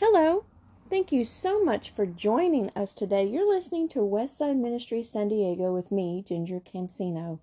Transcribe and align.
Hello. 0.00 0.44
Thank 0.88 1.10
you 1.10 1.24
so 1.24 1.64
much 1.64 1.90
for 1.90 2.06
joining 2.06 2.70
us 2.76 2.94
today. 2.94 3.24
You're 3.24 3.52
listening 3.52 3.88
to 3.88 3.98
Westside 3.98 4.56
Ministry 4.56 5.02
San 5.02 5.26
Diego 5.26 5.74
with 5.74 5.90
me, 5.90 6.22
Ginger 6.24 6.60
Cancino. 6.60 7.40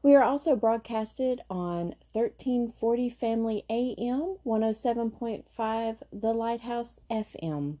We 0.00 0.14
are 0.14 0.22
also 0.22 0.54
broadcasted 0.54 1.40
on 1.50 1.96
1340 2.12 3.10
Family 3.10 3.64
AM, 3.68 4.36
107.5 4.46 5.96
The 6.12 6.32
Lighthouse 6.32 7.00
FM. 7.10 7.78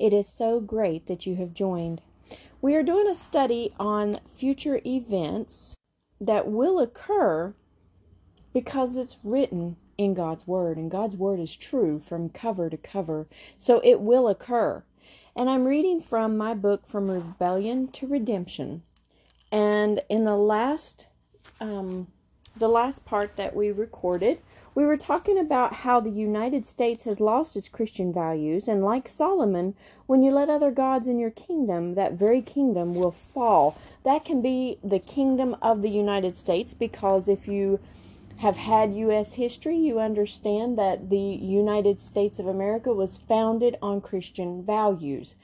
It 0.00 0.12
is 0.12 0.28
so 0.28 0.58
great 0.58 1.06
that 1.06 1.24
you 1.24 1.36
have 1.36 1.54
joined. 1.54 2.02
We 2.60 2.74
are 2.74 2.82
doing 2.82 3.06
a 3.06 3.14
study 3.14 3.72
on 3.78 4.18
future 4.26 4.80
events 4.84 5.76
that 6.20 6.50
will 6.50 6.80
occur 6.80 7.54
because 8.52 8.96
it's 8.96 9.18
written 9.22 9.76
in 9.98 10.14
God's 10.14 10.46
Word, 10.46 10.76
and 10.76 10.90
God's 10.90 11.16
Word 11.16 11.40
is 11.40 11.56
true 11.56 11.98
from 11.98 12.28
cover 12.28 12.70
to 12.70 12.76
cover, 12.76 13.26
so 13.58 13.80
it 13.84 14.00
will 14.00 14.28
occur. 14.28 14.82
And 15.36 15.50
I'm 15.50 15.64
reading 15.64 16.00
from 16.00 16.36
my 16.36 16.54
book, 16.54 16.86
From 16.86 17.10
Rebellion 17.10 17.88
to 17.88 18.06
Redemption. 18.06 18.82
And 19.50 20.00
in 20.08 20.24
the 20.24 20.36
last, 20.36 21.08
um, 21.60 22.08
the 22.56 22.68
last 22.68 23.04
part 23.04 23.36
that 23.36 23.54
we 23.54 23.70
recorded, 23.70 24.38
we 24.74 24.84
were 24.84 24.96
talking 24.96 25.38
about 25.38 25.72
how 25.74 26.00
the 26.00 26.10
United 26.10 26.66
States 26.66 27.04
has 27.04 27.20
lost 27.20 27.56
its 27.56 27.68
Christian 27.68 28.12
values, 28.12 28.66
and 28.66 28.84
like 28.84 29.06
Solomon, 29.06 29.74
when 30.06 30.22
you 30.22 30.32
let 30.32 30.50
other 30.50 30.70
gods 30.70 31.06
in 31.06 31.18
your 31.18 31.30
kingdom, 31.30 31.94
that 31.94 32.14
very 32.14 32.42
kingdom 32.42 32.94
will 32.94 33.12
fall. 33.12 33.78
That 34.02 34.24
can 34.24 34.42
be 34.42 34.78
the 34.82 34.98
kingdom 34.98 35.56
of 35.62 35.82
the 35.82 35.90
United 35.90 36.36
States 36.36 36.74
because 36.74 37.28
if 37.28 37.46
you 37.46 37.78
have 38.38 38.56
had 38.56 38.94
U.S. 38.94 39.34
history, 39.34 39.76
you 39.76 40.00
understand 40.00 40.76
that 40.78 41.10
the 41.10 41.16
United 41.18 42.00
States 42.00 42.38
of 42.38 42.46
America 42.46 42.92
was 42.92 43.18
founded 43.18 43.76
on 43.80 44.00
Christian 44.00 44.64
values. 44.64 45.34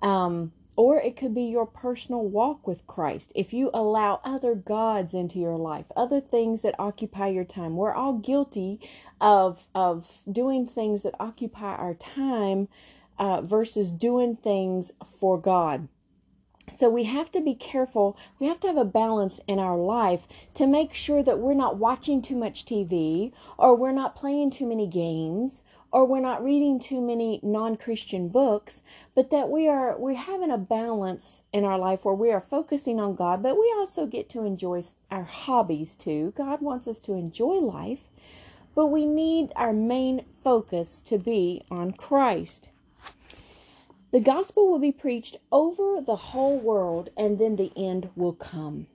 Um, 0.00 0.52
or 0.76 1.00
it 1.00 1.16
could 1.16 1.34
be 1.34 1.44
your 1.44 1.66
personal 1.66 2.22
walk 2.22 2.66
with 2.66 2.86
Christ. 2.86 3.32
If 3.34 3.52
you 3.52 3.70
allow 3.74 4.20
other 4.24 4.54
gods 4.54 5.12
into 5.12 5.38
your 5.38 5.56
life, 5.56 5.84
other 5.94 6.20
things 6.20 6.62
that 6.62 6.74
occupy 6.78 7.28
your 7.28 7.44
time, 7.44 7.76
we're 7.76 7.92
all 7.92 8.14
guilty 8.14 8.80
of 9.20 9.66
of 9.74 10.22
doing 10.30 10.66
things 10.66 11.02
that 11.02 11.14
occupy 11.20 11.74
our 11.74 11.94
time 11.94 12.68
uh, 13.18 13.42
versus 13.42 13.92
doing 13.92 14.34
things 14.36 14.92
for 15.04 15.38
God. 15.38 15.88
So 16.74 16.88
we 16.88 17.04
have 17.04 17.30
to 17.32 17.40
be 17.40 17.54
careful. 17.54 18.16
We 18.38 18.46
have 18.46 18.60
to 18.60 18.68
have 18.68 18.76
a 18.76 18.84
balance 18.84 19.40
in 19.46 19.58
our 19.58 19.76
life 19.76 20.26
to 20.54 20.66
make 20.66 20.94
sure 20.94 21.22
that 21.22 21.38
we're 21.38 21.54
not 21.54 21.76
watching 21.76 22.22
too 22.22 22.36
much 22.36 22.64
TV 22.64 23.32
or 23.58 23.76
we're 23.76 23.92
not 23.92 24.16
playing 24.16 24.50
too 24.50 24.66
many 24.66 24.86
games 24.86 25.62
or 25.92 26.06
we're 26.06 26.20
not 26.20 26.42
reading 26.42 26.80
too 26.80 27.02
many 27.02 27.38
non-Christian 27.42 28.28
books, 28.28 28.82
but 29.14 29.30
that 29.30 29.50
we 29.50 29.68
are 29.68 29.96
we're 29.98 30.14
having 30.14 30.50
a 30.50 30.56
balance 30.56 31.42
in 31.52 31.64
our 31.64 31.78
life 31.78 32.04
where 32.04 32.14
we 32.14 32.30
are 32.30 32.40
focusing 32.40 32.98
on 32.98 33.14
God, 33.14 33.42
but 33.42 33.58
we 33.58 33.72
also 33.76 34.06
get 34.06 34.30
to 34.30 34.44
enjoy 34.44 34.82
our 35.10 35.24
hobbies 35.24 35.94
too. 35.94 36.32
God 36.34 36.62
wants 36.62 36.88
us 36.88 36.98
to 37.00 37.12
enjoy 37.12 37.56
life, 37.56 38.08
but 38.74 38.86
we 38.86 39.04
need 39.04 39.52
our 39.54 39.74
main 39.74 40.24
focus 40.42 41.02
to 41.02 41.18
be 41.18 41.62
on 41.70 41.92
Christ. 41.92 42.70
The 44.12 44.20
gospel 44.20 44.70
will 44.70 44.78
be 44.78 44.92
preached 44.92 45.38
over 45.50 45.98
the 46.02 46.16
whole 46.16 46.58
world, 46.58 47.08
and 47.16 47.38
then 47.38 47.56
the 47.56 47.72
end 47.74 48.10
will 48.14 48.34
come. 48.34 48.86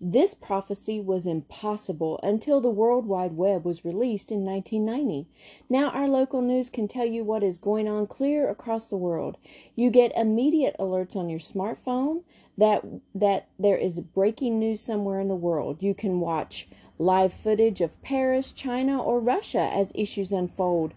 This 0.00 0.32
prophecy 0.32 1.00
was 1.00 1.26
impossible 1.26 2.18
until 2.22 2.62
the 2.62 2.70
World 2.70 3.04
Wide 3.04 3.36
Web 3.36 3.66
was 3.66 3.84
released 3.84 4.32
in 4.32 4.42
1990. 4.42 5.28
Now, 5.68 5.90
our 5.90 6.08
local 6.08 6.40
news 6.40 6.70
can 6.70 6.88
tell 6.88 7.04
you 7.04 7.24
what 7.24 7.42
is 7.42 7.58
going 7.58 7.86
on 7.86 8.06
clear 8.06 8.48
across 8.48 8.88
the 8.88 8.96
world. 8.96 9.36
You 9.76 9.90
get 9.90 10.16
immediate 10.16 10.76
alerts 10.80 11.14
on 11.14 11.28
your 11.28 11.40
smartphone 11.40 12.22
that, 12.56 12.84
that 13.14 13.48
there 13.58 13.76
is 13.76 14.00
breaking 14.00 14.58
news 14.58 14.80
somewhere 14.80 15.20
in 15.20 15.28
the 15.28 15.34
world. 15.36 15.82
You 15.82 15.94
can 15.94 16.20
watch 16.20 16.66
live 16.98 17.34
footage 17.34 17.82
of 17.82 18.02
Paris, 18.02 18.50
China, 18.52 19.02
or 19.02 19.20
Russia 19.20 19.70
as 19.72 19.92
issues 19.94 20.32
unfold. 20.32 20.94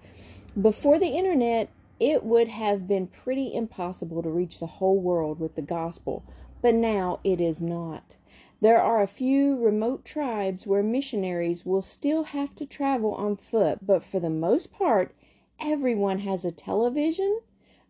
Before 0.60 0.98
the 0.98 1.10
internet, 1.10 1.70
it 2.00 2.24
would 2.24 2.48
have 2.48 2.88
been 2.88 3.08
pretty 3.08 3.54
impossible 3.54 4.22
to 4.24 4.30
reach 4.30 4.60
the 4.60 4.68
whole 4.68 5.00
world 5.00 5.40
with 5.40 5.56
the 5.56 5.62
gospel, 5.62 6.26
but 6.62 6.74
now 6.74 7.20
it 7.24 7.42
is 7.42 7.62
not. 7.62 8.18
There 8.60 8.82
are 8.82 9.02
a 9.02 9.08
few 9.08 9.56
remote 9.56 10.04
tribes 10.04 10.66
where 10.66 10.82
missionaries 10.82 11.66
will 11.66 11.82
still 11.82 12.24
have 12.24 12.56
to 12.56 12.66
travel 12.66 13.14
on 13.14 13.36
foot, 13.36 13.86
but 13.86 14.04
for 14.04 14.20
the 14.20 14.30
most 14.30 14.72
part, 14.72 15.16
everyone 15.60 16.20
has 16.20 16.44
a 16.44 16.52
television, 16.52 17.42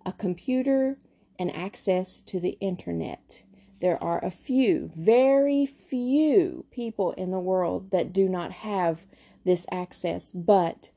a 0.06 0.12
computer, 0.12 0.97
and 1.40 1.56
access 1.56 2.22
to 2.23 2.40
the 2.40 2.57
internet. 2.59 3.44
There 3.79 4.01
are 4.03 4.23
a 4.23 4.31
few, 4.31 4.90
very 4.94 5.66
few 5.66 6.66
people 6.72 7.12
in 7.12 7.31
the 7.31 7.40
world 7.40 7.91
that 7.91 8.12
do 8.12 8.28
not 8.28 8.51
have 8.51 9.06
this 9.46 9.66
access, 9.72 10.31
but 10.31 10.90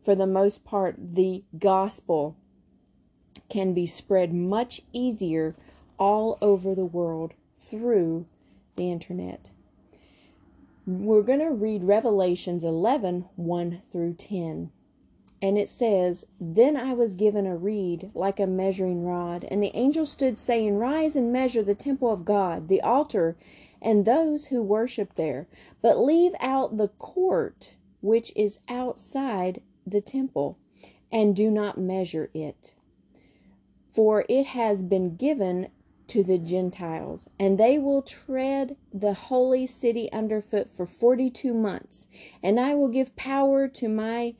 for 0.00 0.14
the 0.14 0.26
most 0.26 0.64
part, 0.64 0.96
the 1.14 1.44
gospel 1.58 2.36
can 3.50 3.74
be 3.74 3.84
spread 3.84 4.32
much 4.32 4.80
easier 4.92 5.54
all 5.98 6.38
over 6.40 6.74
the 6.74 6.84
world 6.84 7.34
through 7.56 8.26
the 8.76 8.90
internet. 8.90 9.50
We're 10.86 11.22
going 11.22 11.40
to 11.40 11.50
read 11.50 11.84
Revelations 11.84 12.64
11 12.64 13.26
1 13.36 13.82
through 13.92 14.14
10. 14.14 14.70
And 15.42 15.56
it 15.56 15.68
says, 15.68 16.26
Then 16.40 16.76
I 16.76 16.92
was 16.92 17.14
given 17.14 17.46
a 17.46 17.56
reed 17.56 18.10
like 18.14 18.40
a 18.40 18.46
measuring 18.46 19.04
rod, 19.04 19.44
and 19.50 19.62
the 19.62 19.74
angel 19.74 20.04
stood 20.04 20.38
saying, 20.38 20.76
Rise 20.76 21.16
and 21.16 21.32
measure 21.32 21.62
the 21.62 21.74
temple 21.74 22.12
of 22.12 22.24
God, 22.24 22.68
the 22.68 22.80
altar, 22.80 23.36
and 23.80 24.04
those 24.04 24.46
who 24.46 24.62
worship 24.62 25.14
there, 25.14 25.46
but 25.80 25.98
leave 25.98 26.32
out 26.40 26.76
the 26.76 26.88
court 26.88 27.76
which 28.02 28.32
is 28.34 28.58
outside 28.68 29.60
the 29.86 30.00
temple, 30.00 30.58
and 31.12 31.36
do 31.36 31.50
not 31.50 31.78
measure 31.78 32.30
it 32.32 32.74
for 33.90 34.24
it 34.28 34.46
has 34.46 34.82
been 34.82 35.16
given 35.16 35.68
to 36.06 36.24
the 36.24 36.38
Gentiles, 36.38 37.28
and 37.38 37.56
they 37.56 37.78
will 37.78 38.02
tread 38.02 38.76
the 38.92 39.14
holy 39.14 39.66
city 39.66 40.10
underfoot 40.12 40.68
for 40.68 40.84
forty 40.84 41.30
two 41.30 41.54
months. 41.54 42.08
And 42.42 42.58
I 42.58 42.74
will 42.74 42.88
give 42.88 43.14
power 43.14 43.68
to 43.68 43.88
my 43.88 44.34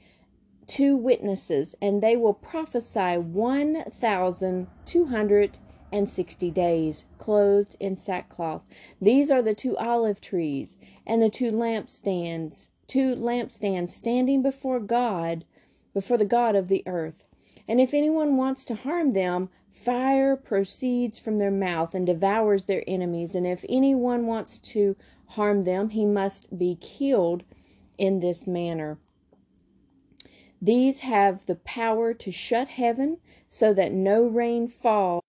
two 0.66 0.96
witnesses, 0.96 1.74
and 1.80 2.02
they 2.02 2.16
will 2.16 2.34
prophesy 2.34 3.18
one 3.18 3.84
thousand 3.90 4.66
two 4.84 5.06
hundred 5.06 5.58
and 5.92 6.08
sixty 6.08 6.50
days, 6.50 7.04
clothed 7.18 7.76
in 7.80 7.96
sackcloth. 7.96 8.62
These 9.00 9.30
are 9.30 9.42
the 9.42 9.54
two 9.54 9.76
olive 9.76 10.20
trees 10.20 10.76
and 11.06 11.20
the 11.20 11.30
two 11.30 11.50
lampstands, 11.52 12.68
two 12.86 13.14
lampstands 13.16 13.90
standing 13.90 14.42
before 14.42 14.80
God, 14.80 15.44
before 15.92 16.16
the 16.16 16.24
God 16.24 16.54
of 16.54 16.68
the 16.68 16.84
earth. 16.86 17.24
And 17.70 17.80
if 17.80 17.94
anyone 17.94 18.36
wants 18.36 18.64
to 18.64 18.74
harm 18.74 19.12
them, 19.12 19.48
fire 19.68 20.34
proceeds 20.34 21.20
from 21.20 21.38
their 21.38 21.52
mouth 21.52 21.94
and 21.94 22.04
devours 22.04 22.64
their 22.64 22.82
enemies. 22.88 23.36
And 23.36 23.46
if 23.46 23.64
anyone 23.68 24.26
wants 24.26 24.58
to 24.58 24.96
harm 25.28 25.62
them, 25.62 25.90
he 25.90 26.04
must 26.04 26.58
be 26.58 26.76
killed 26.80 27.44
in 27.96 28.18
this 28.18 28.44
manner. 28.44 28.98
These 30.60 31.00
have 31.00 31.46
the 31.46 31.54
power 31.54 32.12
to 32.12 32.32
shut 32.32 32.70
heaven 32.70 33.18
so 33.48 33.72
that 33.72 33.92
no 33.92 34.26
rain 34.26 34.66
falls 34.66 35.22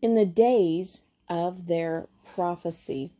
in 0.00 0.14
the 0.14 0.24
days 0.24 1.02
of 1.28 1.66
their 1.66 2.08
prophecy 2.24 3.12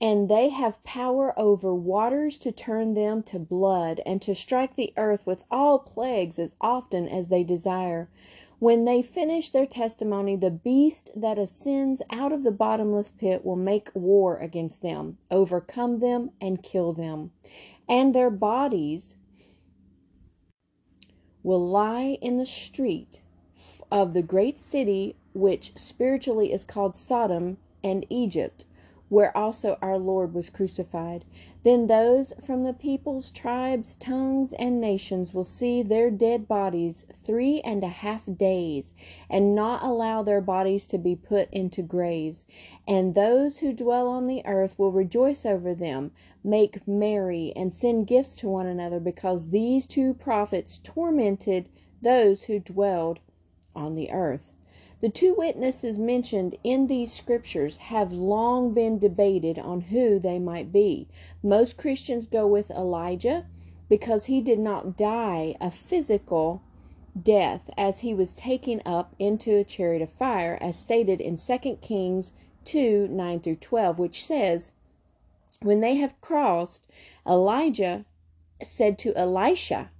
and 0.00 0.28
they 0.28 0.50
have 0.50 0.84
power 0.84 1.38
over 1.38 1.74
waters 1.74 2.38
to 2.38 2.52
turn 2.52 2.94
them 2.94 3.22
to 3.22 3.38
blood, 3.38 4.00
and 4.04 4.20
to 4.20 4.34
strike 4.34 4.76
the 4.76 4.92
earth 4.96 5.26
with 5.26 5.44
all 5.50 5.78
plagues 5.78 6.38
as 6.38 6.54
often 6.60 7.08
as 7.08 7.28
they 7.28 7.42
desire. 7.42 8.08
When 8.58 8.84
they 8.84 9.02
finish 9.02 9.50
their 9.50 9.66
testimony, 9.66 10.36
the 10.36 10.50
beast 10.50 11.10
that 11.16 11.38
ascends 11.38 12.02
out 12.10 12.32
of 12.32 12.42
the 12.42 12.50
bottomless 12.50 13.10
pit 13.10 13.44
will 13.44 13.56
make 13.56 13.88
war 13.94 14.36
against 14.36 14.82
them, 14.82 15.16
overcome 15.30 16.00
them, 16.00 16.30
and 16.40 16.62
kill 16.62 16.92
them. 16.92 17.32
And 17.88 18.14
their 18.14 18.30
bodies 18.30 19.16
will 21.42 21.66
lie 21.66 22.18
in 22.20 22.36
the 22.36 22.46
street 22.46 23.22
of 23.90 24.12
the 24.12 24.22
great 24.22 24.58
city, 24.58 25.16
which 25.32 25.72
spiritually 25.76 26.52
is 26.52 26.64
called 26.64 26.96
Sodom 26.96 27.56
and 27.82 28.04
Egypt 28.10 28.65
where 29.08 29.36
also 29.36 29.78
our 29.80 29.98
Lord 29.98 30.34
was 30.34 30.50
crucified. 30.50 31.24
Then 31.62 31.86
those 31.86 32.32
from 32.44 32.64
the 32.64 32.72
peoples, 32.72 33.30
tribes, 33.30 33.94
tongues, 33.94 34.52
and 34.52 34.80
nations 34.80 35.32
will 35.32 35.44
see 35.44 35.82
their 35.82 36.10
dead 36.10 36.48
bodies 36.48 37.04
three 37.24 37.60
and 37.60 37.84
a 37.84 37.88
half 37.88 38.24
days, 38.36 38.92
and 39.30 39.54
not 39.54 39.82
allow 39.82 40.22
their 40.22 40.40
bodies 40.40 40.86
to 40.88 40.98
be 40.98 41.14
put 41.14 41.48
into 41.52 41.82
graves. 41.82 42.44
And 42.86 43.14
those 43.14 43.58
who 43.58 43.72
dwell 43.72 44.08
on 44.08 44.24
the 44.24 44.44
earth 44.44 44.78
will 44.78 44.92
rejoice 44.92 45.46
over 45.46 45.74
them, 45.74 46.12
make 46.42 46.86
merry, 46.86 47.52
and 47.54 47.72
send 47.72 48.06
gifts 48.06 48.36
to 48.36 48.48
one 48.48 48.66
another, 48.66 49.00
because 49.00 49.50
these 49.50 49.86
two 49.86 50.14
prophets 50.14 50.78
tormented 50.82 51.68
those 52.02 52.44
who 52.44 52.58
dwelled 52.58 53.20
on 53.74 53.94
the 53.94 54.10
earth. 54.10 54.56
The 55.00 55.08
two 55.10 55.34
witnesses 55.36 55.98
mentioned 55.98 56.56
in 56.64 56.86
these 56.86 57.12
scriptures 57.12 57.76
have 57.76 58.12
long 58.12 58.72
been 58.72 58.98
debated 58.98 59.58
on 59.58 59.82
who 59.82 60.18
they 60.18 60.38
might 60.38 60.72
be. 60.72 61.06
Most 61.42 61.76
Christians 61.76 62.26
go 62.26 62.46
with 62.46 62.70
Elijah 62.70 63.46
because 63.90 64.24
he 64.24 64.40
did 64.40 64.58
not 64.58 64.96
die 64.96 65.54
a 65.60 65.70
physical 65.70 66.62
death 67.20 67.68
as 67.76 68.00
he 68.00 68.14
was 68.14 68.32
taken 68.32 68.80
up 68.86 69.14
into 69.18 69.56
a 69.56 69.64
chariot 69.64 70.02
of 70.02 70.10
fire, 70.10 70.58
as 70.60 70.78
stated 70.78 71.20
in 71.20 71.36
2 71.36 71.76
Kings 71.82 72.32
2 72.64 73.08
9 73.08 73.40
through 73.40 73.56
12, 73.56 73.98
which 73.98 74.24
says, 74.24 74.72
When 75.60 75.80
they 75.80 75.96
have 75.96 76.20
crossed, 76.20 76.86
Elijah 77.26 78.06
said 78.62 78.98
to 79.00 79.14
Elisha, 79.14 79.90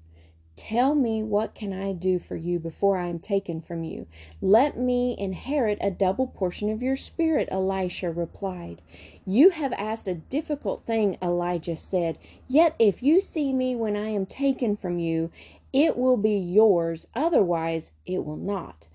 Tell 0.57 0.95
me 0.95 1.23
what 1.23 1.55
can 1.55 1.75
I 1.75 1.93
do 1.93 2.19
for 2.19 2.35
you 2.35 2.59
before 2.59 2.97
I 2.97 3.09
am 3.09 3.19
taken 3.19 3.61
from 3.61 3.85
you. 3.85 4.07
Let 4.41 4.79
me 4.79 5.15
inherit 5.19 5.77
a 5.83 5.91
double 5.91 6.27
portion 6.27 6.71
of 6.71 6.83
your 6.83 6.97
spirit, 6.97 7.49
Elisha 7.51 8.11
replied. 8.11 8.81
You 9.27 9.51
have 9.51 9.75
asked 9.75 10.09
a 10.09 10.15
difficult 10.15 10.87
thing, 10.87 11.19
Elijah 11.23 11.77
said. 11.77 12.19
Yet 12.49 12.75
if 12.79 13.03
you 13.03 13.21
see 13.21 13.53
me 13.53 13.77
when 13.77 13.97
I 13.97 14.09
am 14.09 14.25
taken 14.25 14.77
from 14.77 14.99
you, 14.99 15.31
it 15.75 15.99
will 15.99 16.17
be 16.17 16.39
yours, 16.39 17.07
otherwise 17.15 17.93
it 18.07 18.25
will 18.25 18.39
not. 18.39 18.87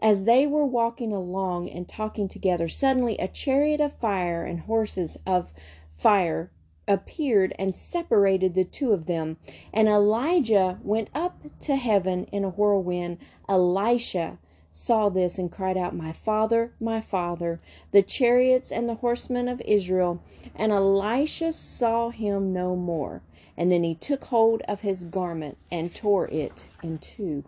As 0.00 0.24
they 0.24 0.46
were 0.46 0.64
walking 0.64 1.12
along 1.12 1.68
and 1.68 1.86
talking 1.86 2.28
together, 2.28 2.66
suddenly 2.66 3.18
a 3.18 3.28
chariot 3.28 3.82
of 3.82 3.92
fire 3.92 4.42
and 4.42 4.60
horses 4.60 5.18
of 5.26 5.52
fire 5.90 6.50
appeared 6.90 7.54
and 7.58 7.74
separated 7.74 8.54
the 8.54 8.64
two 8.64 8.92
of 8.92 9.06
them. 9.06 9.36
And 9.72 9.88
Elijah 9.88 10.78
went 10.82 11.08
up 11.14 11.40
to 11.60 11.76
heaven 11.76 12.24
in 12.24 12.44
a 12.44 12.50
whirlwind. 12.50 13.18
Elisha 13.48 14.38
saw 14.72 15.08
this 15.08 15.38
and 15.38 15.50
cried 15.50 15.76
out, 15.76 15.94
My 15.94 16.12
father, 16.12 16.72
my 16.80 17.00
father, 17.00 17.60
the 17.92 18.02
chariots 18.02 18.70
and 18.70 18.88
the 18.88 18.96
horsemen 18.96 19.48
of 19.48 19.62
Israel. 19.64 20.22
And 20.54 20.72
Elisha 20.72 21.52
saw 21.52 22.10
him 22.10 22.52
no 22.52 22.76
more. 22.76 23.22
And 23.56 23.70
then 23.70 23.84
he 23.84 23.94
took 23.94 24.24
hold 24.24 24.62
of 24.62 24.80
his 24.80 25.04
garment 25.04 25.58
and 25.70 25.94
tore 25.94 26.28
it 26.28 26.70
in 26.82 26.98
two. 26.98 27.44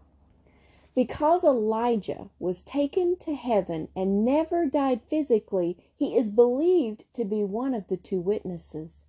Because 0.94 1.42
Elijah 1.42 2.28
was 2.38 2.60
taken 2.60 3.16
to 3.20 3.34
heaven 3.34 3.88
and 3.96 4.24
never 4.24 4.66
died 4.66 5.00
physically, 5.08 5.76
he 5.96 6.16
is 6.16 6.28
believed 6.28 7.04
to 7.14 7.24
be 7.24 7.42
one 7.42 7.72
of 7.72 7.86
the 7.86 7.96
two 7.96 8.20
witnesses. 8.20 9.04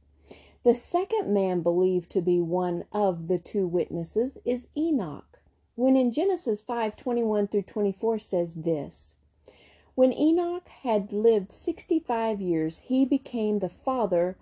The 0.64 0.74
second 0.74 1.34
man 1.34 1.62
believed 1.62 2.10
to 2.12 2.22
be 2.22 2.40
one 2.40 2.86
of 2.94 3.28
the 3.28 3.38
two 3.38 3.68
witnesses 3.68 4.38
is 4.46 4.70
Enoch. 4.78 5.42
When 5.76 5.98
in 5.98 6.14
Genesis 6.14 6.62
5:21 6.62 7.48
through 7.48 7.64
24 7.64 8.18
says 8.20 8.56
this 8.56 9.16
When 9.96 10.14
Enoch 10.14 10.70
had 10.70 11.12
lived 11.12 11.52
65 11.52 12.40
years, 12.40 12.80
he 12.80 13.04
became 13.04 13.60
the 13.60 13.68
father 13.68 14.38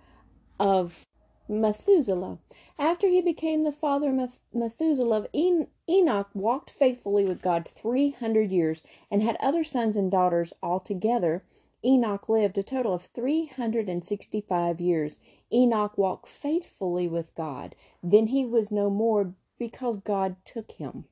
of 0.60 1.06
Methuselah. 1.48 2.38
After 2.78 3.08
he 3.08 3.20
became 3.20 3.64
the 3.64 3.72
father 3.72 4.16
of 4.20 4.38
Methuselah, 4.52 5.26
en- 5.34 5.66
Enoch 5.88 6.28
walked 6.34 6.70
faithfully 6.70 7.24
with 7.24 7.42
God 7.42 7.66
300 7.66 8.52
years 8.52 8.80
and 9.10 9.22
had 9.22 9.36
other 9.40 9.64
sons 9.64 9.96
and 9.96 10.08
daughters 10.08 10.52
altogether. 10.62 11.42
Enoch 11.84 12.28
lived 12.28 12.58
a 12.58 12.62
total 12.62 12.94
of 12.94 13.06
365 13.06 14.80
years. 14.80 15.16
Enoch 15.52 15.98
walked 15.98 16.28
faithfully 16.28 17.08
with 17.08 17.34
God. 17.34 17.74
Then 18.02 18.28
he 18.28 18.44
was 18.44 18.70
no 18.70 18.90
more 18.90 19.34
because 19.58 19.98
God 19.98 20.36
took 20.44 20.72
him. 20.72 21.06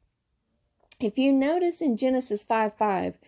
If 1.00 1.16
you 1.16 1.32
notice 1.32 1.80
in 1.80 1.96
Genesis 1.96 2.44
5 2.44 2.74
5, 2.74 3.18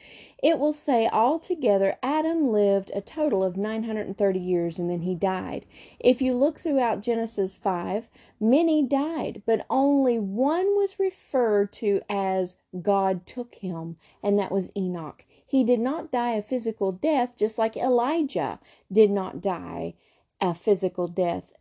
it 0.43 0.59
will 0.59 0.75
say 0.75 1.09
altogether 1.11 1.97
Adam 2.03 2.49
lived 2.49 2.91
a 2.95 3.01
total 3.01 3.43
of 3.43 3.57
930 3.57 4.39
years 4.39 4.79
and 4.79 4.91
then 4.91 5.01
he 5.01 5.15
died. 5.15 5.65
If 5.99 6.21
you 6.21 6.35
look 6.35 6.61
throughout 6.61 7.01
Genesis 7.01 7.57
5, 7.57 8.09
many 8.39 8.83
died, 8.83 9.43
but 9.47 9.65
only 9.71 10.19
one 10.19 10.77
was 10.77 10.99
referred 10.99 11.73
to 11.75 12.03
as 12.11 12.57
God 12.83 13.25
took 13.25 13.55
him, 13.55 13.97
and 14.23 14.39
that 14.39 14.53
was 14.53 14.71
Enoch. 14.77 15.25
He 15.47 15.65
did 15.65 15.81
not 15.81 16.13
die 16.13 16.33
a 16.33 16.43
physical 16.43 16.93
death, 16.93 17.37
just 17.39 17.57
like 17.57 17.77
Elijah 17.77 18.59
did 18.91 19.11
not 19.11 19.41
die 19.41 19.95
a 20.43 20.53
physical 20.53 21.09
death, 21.09 21.55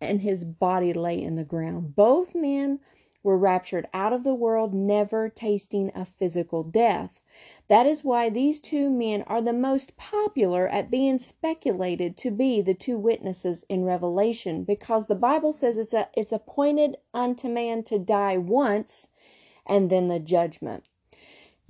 and 0.00 0.22
his 0.22 0.44
body 0.44 0.92
lay 0.92 1.22
in 1.22 1.36
the 1.36 1.44
ground. 1.44 1.94
Both 1.94 2.34
men 2.34 2.80
were 3.22 3.38
raptured 3.38 3.86
out 3.94 4.12
of 4.12 4.24
the 4.24 4.34
world, 4.34 4.74
never 4.74 5.28
tasting 5.28 5.90
a 5.94 6.04
physical 6.04 6.62
death. 6.62 7.20
That 7.68 7.86
is 7.86 8.04
why 8.04 8.28
these 8.28 8.60
two 8.60 8.90
men 8.90 9.22
are 9.26 9.40
the 9.40 9.52
most 9.52 9.96
popular 9.96 10.68
at 10.68 10.90
being 10.90 11.18
speculated 11.18 12.16
to 12.18 12.30
be 12.30 12.60
the 12.60 12.74
two 12.74 12.98
witnesses 12.98 13.64
in 13.68 13.84
Revelation, 13.84 14.64
because 14.64 15.06
the 15.06 15.14
Bible 15.14 15.52
says 15.52 15.78
it's 15.78 15.94
a 15.94 16.08
it's 16.14 16.32
appointed 16.32 16.96
unto 17.14 17.48
man 17.48 17.82
to 17.84 17.98
die 17.98 18.36
once 18.36 19.08
and 19.66 19.90
then 19.90 20.08
the 20.08 20.18
judgment. 20.18 20.84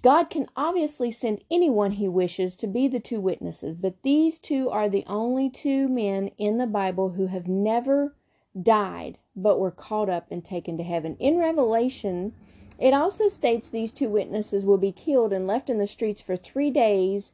God 0.02 0.30
can 0.30 0.48
obviously 0.56 1.12
send 1.12 1.44
anyone 1.48 1.92
he 1.92 2.08
wishes 2.08 2.56
to 2.56 2.66
be 2.66 2.88
the 2.88 2.98
two 2.98 3.20
witnesses, 3.20 3.76
but 3.76 4.02
these 4.02 4.40
two 4.40 4.68
are 4.68 4.88
the 4.88 5.04
only 5.06 5.48
two 5.48 5.88
men 5.88 6.28
in 6.38 6.58
the 6.58 6.66
Bible 6.66 7.10
who 7.10 7.28
have 7.28 7.46
never 7.46 8.16
died 8.60 9.18
but 9.34 9.58
were 9.58 9.70
caught 9.70 10.08
up 10.08 10.26
and 10.30 10.44
taken 10.44 10.76
to 10.76 10.84
heaven. 10.84 11.16
In 11.18 11.38
Revelation, 11.38 12.34
it 12.78 12.92
also 12.92 13.28
states 13.28 13.68
these 13.68 13.92
two 13.92 14.08
witnesses 14.08 14.64
will 14.64 14.78
be 14.78 14.92
killed 14.92 15.32
and 15.32 15.46
left 15.46 15.70
in 15.70 15.78
the 15.78 15.86
streets 15.86 16.20
for 16.20 16.36
three 16.36 16.70
days, 16.70 17.32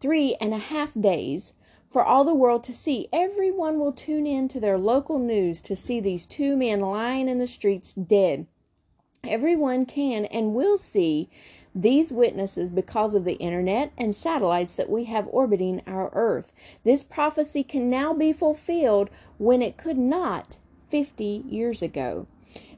three 0.00 0.36
and 0.40 0.54
a 0.54 0.58
half 0.58 0.92
days, 0.94 1.54
for 1.88 2.04
all 2.04 2.24
the 2.24 2.34
world 2.34 2.62
to 2.64 2.74
see. 2.74 3.08
Everyone 3.12 3.80
will 3.80 3.92
tune 3.92 4.26
in 4.26 4.46
to 4.48 4.60
their 4.60 4.78
local 4.78 5.18
news 5.18 5.60
to 5.62 5.74
see 5.74 6.00
these 6.00 6.26
two 6.26 6.56
men 6.56 6.80
lying 6.80 7.28
in 7.28 7.38
the 7.38 7.46
streets 7.46 7.92
dead. 7.92 8.46
Everyone 9.24 9.84
can 9.86 10.24
and 10.26 10.54
will 10.54 10.78
see 10.78 11.28
these 11.74 12.10
witnesses 12.10 12.70
because 12.70 13.14
of 13.14 13.24
the 13.24 13.34
internet 13.34 13.92
and 13.98 14.14
satellites 14.14 14.76
that 14.76 14.88
we 14.88 15.04
have 15.04 15.28
orbiting 15.30 15.82
our 15.86 16.10
Earth. 16.12 16.52
This 16.84 17.02
prophecy 17.02 17.62
can 17.62 17.90
now 17.90 18.12
be 18.12 18.32
fulfilled 18.32 19.10
when 19.38 19.60
it 19.62 19.76
could 19.76 19.98
not 19.98 20.56
50 20.90 21.44
years 21.48 21.82
ago. 21.82 22.26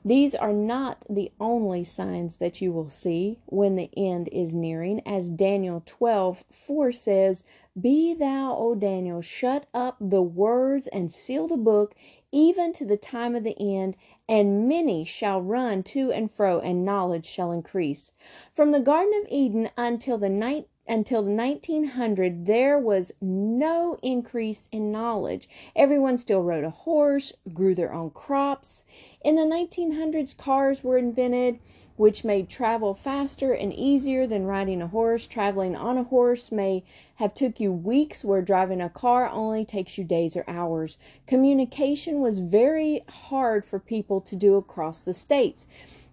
These 0.05 0.35
are 0.35 0.53
not 0.53 1.05
the 1.09 1.31
only 1.38 1.85
signs 1.85 2.37
that 2.38 2.61
you 2.61 2.73
will 2.73 2.88
see 2.88 3.38
when 3.47 3.76
the 3.76 3.88
end 3.97 4.29
is 4.32 4.53
nearing, 4.53 5.00
as 5.06 5.31
Daniel 5.31 5.82
12 5.87 6.44
4 6.51 6.93
says, 6.93 7.44
Be 7.81 8.13
thou, 8.13 8.56
O 8.56 8.75
Daniel, 8.75 9.22
shut 9.22 9.67
up 9.72 9.96
the 10.01 10.22
words 10.22 10.89
and 10.89 11.10
seal 11.10 11.46
the 11.46 11.56
book, 11.56 11.94
even 12.32 12.72
to 12.72 12.84
the 12.84 12.96
time 12.96 13.37
of 13.37 13.44
the 13.44 13.56
end, 13.60 13.96
and 14.29 14.69
many 14.69 15.05
shall 15.05 15.41
run 15.41 15.84
to 15.84 16.10
and 16.10 16.31
fro, 16.31 16.58
and 16.58 16.84
knowledge 16.84 17.27
shall 17.27 17.53
increase. 17.53 18.10
From 18.53 18.72
the 18.72 18.81
Garden 18.81 19.13
of 19.22 19.31
Eden 19.31 19.70
until 19.77 20.19
the 20.19 20.29
night 20.29 20.67
until 20.89 21.22
1900 21.22 22.46
there 22.46 22.79
was 22.79 23.12
no 23.20 23.98
increase 24.03 24.69
in 24.72 24.91
knowledge 24.91 25.48
everyone 25.77 26.17
still 26.17 26.43
rode 26.43 26.65
a 26.65 26.70
horse 26.70 27.32
grew 27.53 27.74
their 27.74 27.93
own 27.93 28.10
crops 28.10 28.84
in 29.24 29.36
the 29.36 29.43
1900s 29.43 30.36
cars 30.36 30.82
were 30.82 30.98
invented 30.98 31.58
which 31.96 32.24
made 32.24 32.48
travel 32.48 32.94
faster 32.94 33.53
and 33.53 33.72
easier 33.72 34.27
than 34.27 34.44
riding 34.44 34.81
a 34.82 34.89
horse. 34.89 35.27
Traveling 35.27 35.77
on 35.77 35.98
a 35.98 36.05
horse 36.05 36.51
may 36.51 36.84
have 37.17 37.34
took 37.34 37.60
you 37.60 37.72
weeks 37.72 38.24
where 38.24 38.43
driving 38.43 38.81
a 38.81 38.89
car 38.89 39.29
only 39.29 39.65
takes 39.65 39.98
you 39.98 40.05
days 40.05 40.36
or 40.36 40.44
hours. 40.48 40.96
Communication 41.27 42.20
was 42.20 42.39
very 42.39 43.05
hard 43.08 43.65
for 43.65 43.79
people 43.79 44.20
to 44.20 44.34
do 44.34 44.56
across 44.56 45.03
the 45.03 45.15
states. 45.15 45.67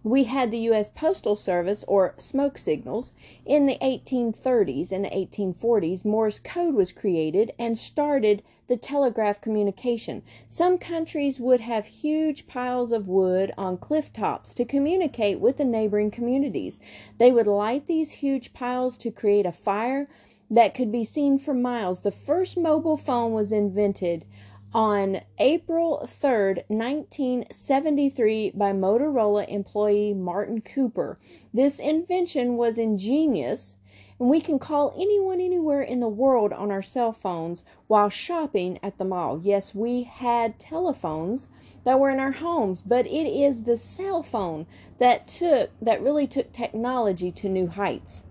We 0.04 0.24
had 0.24 0.50
the 0.50 0.60
U.S. 0.60 0.90
Postal 0.90 1.36
Service, 1.36 1.84
or 1.86 2.16
smoke 2.18 2.58
signals, 2.58 3.12
in 3.46 3.66
the 3.66 3.78
1830s 3.82 4.94
and 4.94 5.04
the 5.04 5.10
1840s. 5.10 6.06
Morse 6.06 6.40
code 6.40 6.74
was 6.74 6.94
created 6.94 7.52
and 7.60 7.78
started 7.78 8.42
the 8.70 8.78
telegraph 8.78 9.42
communication. 9.42 10.24
Some 10.48 10.78
countries 10.78 11.38
would 11.42 11.60
have 11.60 11.86
huge 11.86 12.48
piles 12.48 12.94
of 12.94 13.10
wood 13.10 13.52
on 13.58 13.78
cliff 13.78 14.14
tops 14.14 14.54
to 14.54 14.64
communicate 14.64 15.42
with 15.42 15.58
the 15.58 15.66
neighboring 15.66 16.12
communities. 16.12 16.80
They 17.18 17.34
would 17.34 17.48
light 17.48 17.88
these 17.88 18.12
huge 18.12 18.54
piles 18.54 18.98
to 19.00 19.12
create 19.12 19.46
a 19.46 19.52
fire 19.52 20.08
that 20.50 20.74
could 20.74 20.94
be 20.94 21.04
seen 21.04 21.38
for 21.38 21.54
miles. 21.54 22.02
The 22.02 22.12
first 22.12 22.58
mobile 22.58 22.98
phone 22.98 23.34
was 23.34 23.52
invented 23.52 24.26
on 24.74 25.22
April 25.40 26.02
3rd, 26.06 26.64
1973, 26.68 28.52
by 28.52 28.72
Motorola 28.72 29.48
employee 29.50 30.14
Martin 30.14 30.62
Cooper. 30.62 31.18
This 31.54 31.80
invention 31.80 32.56
was 32.56 32.78
ingenious, 32.78 33.78
and 34.20 34.30
we 34.30 34.40
can 34.40 34.60
call 34.60 34.94
anyone 34.96 35.42
anywhere 35.42 35.82
in 35.82 36.02
the 36.02 36.08
world 36.08 36.54
on 36.54 36.70
our 36.70 36.84
cell 36.84 37.12
phones 37.12 37.64
while 37.88 38.10
shopping 38.10 38.78
at 38.84 38.98
the 39.00 39.06
mall. 39.06 39.40
Yes, 39.42 39.74
we 39.74 40.04
had 40.04 40.60
telephones 40.60 41.48
that 41.84 42.00
were 42.00 42.12
in 42.12 42.20
our 42.20 42.34
homes, 42.34 42.84
but 42.84 43.08
it 43.08 43.28
is 43.28 43.64
the 43.64 43.78
cell 43.78 44.22
phone 44.22 44.68
that 45.00 45.28
took 45.28 45.72
that 45.82 46.02
really 46.02 46.28
took 46.28 46.52
technology 46.52 47.32
to 47.32 47.50
new 47.50 47.68
heights. 47.68 48.24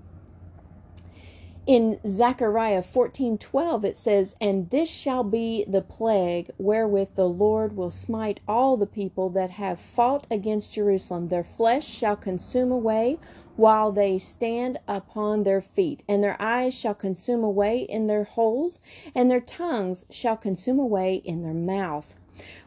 In 1.68 2.00
Zechariah 2.06 2.82
14:12 2.82 3.84
it 3.84 3.94
says, 3.94 4.34
"And 4.40 4.70
this 4.70 4.88
shall 4.88 5.22
be 5.22 5.66
the 5.68 5.82
plague 5.82 6.50
wherewith 6.56 7.10
the 7.14 7.28
Lord 7.28 7.76
will 7.76 7.90
smite 7.90 8.40
all 8.48 8.78
the 8.78 8.86
people 8.86 9.28
that 9.28 9.50
have 9.50 9.78
fought 9.78 10.26
against 10.30 10.72
Jerusalem; 10.72 11.28
their 11.28 11.44
flesh 11.44 11.86
shall 11.86 12.16
consume 12.16 12.72
away 12.72 13.18
while 13.56 13.92
they 13.92 14.16
stand 14.16 14.80
upon 14.88 15.42
their 15.42 15.60
feet, 15.60 16.02
and 16.08 16.24
their 16.24 16.40
eyes 16.40 16.72
shall 16.72 16.94
consume 16.94 17.44
away 17.44 17.80
in 17.80 18.06
their 18.06 18.24
holes, 18.24 18.80
and 19.14 19.30
their 19.30 19.38
tongues 19.38 20.06
shall 20.08 20.38
consume 20.38 20.78
away 20.78 21.16
in 21.16 21.42
their 21.42 21.52
mouth." 21.52 22.16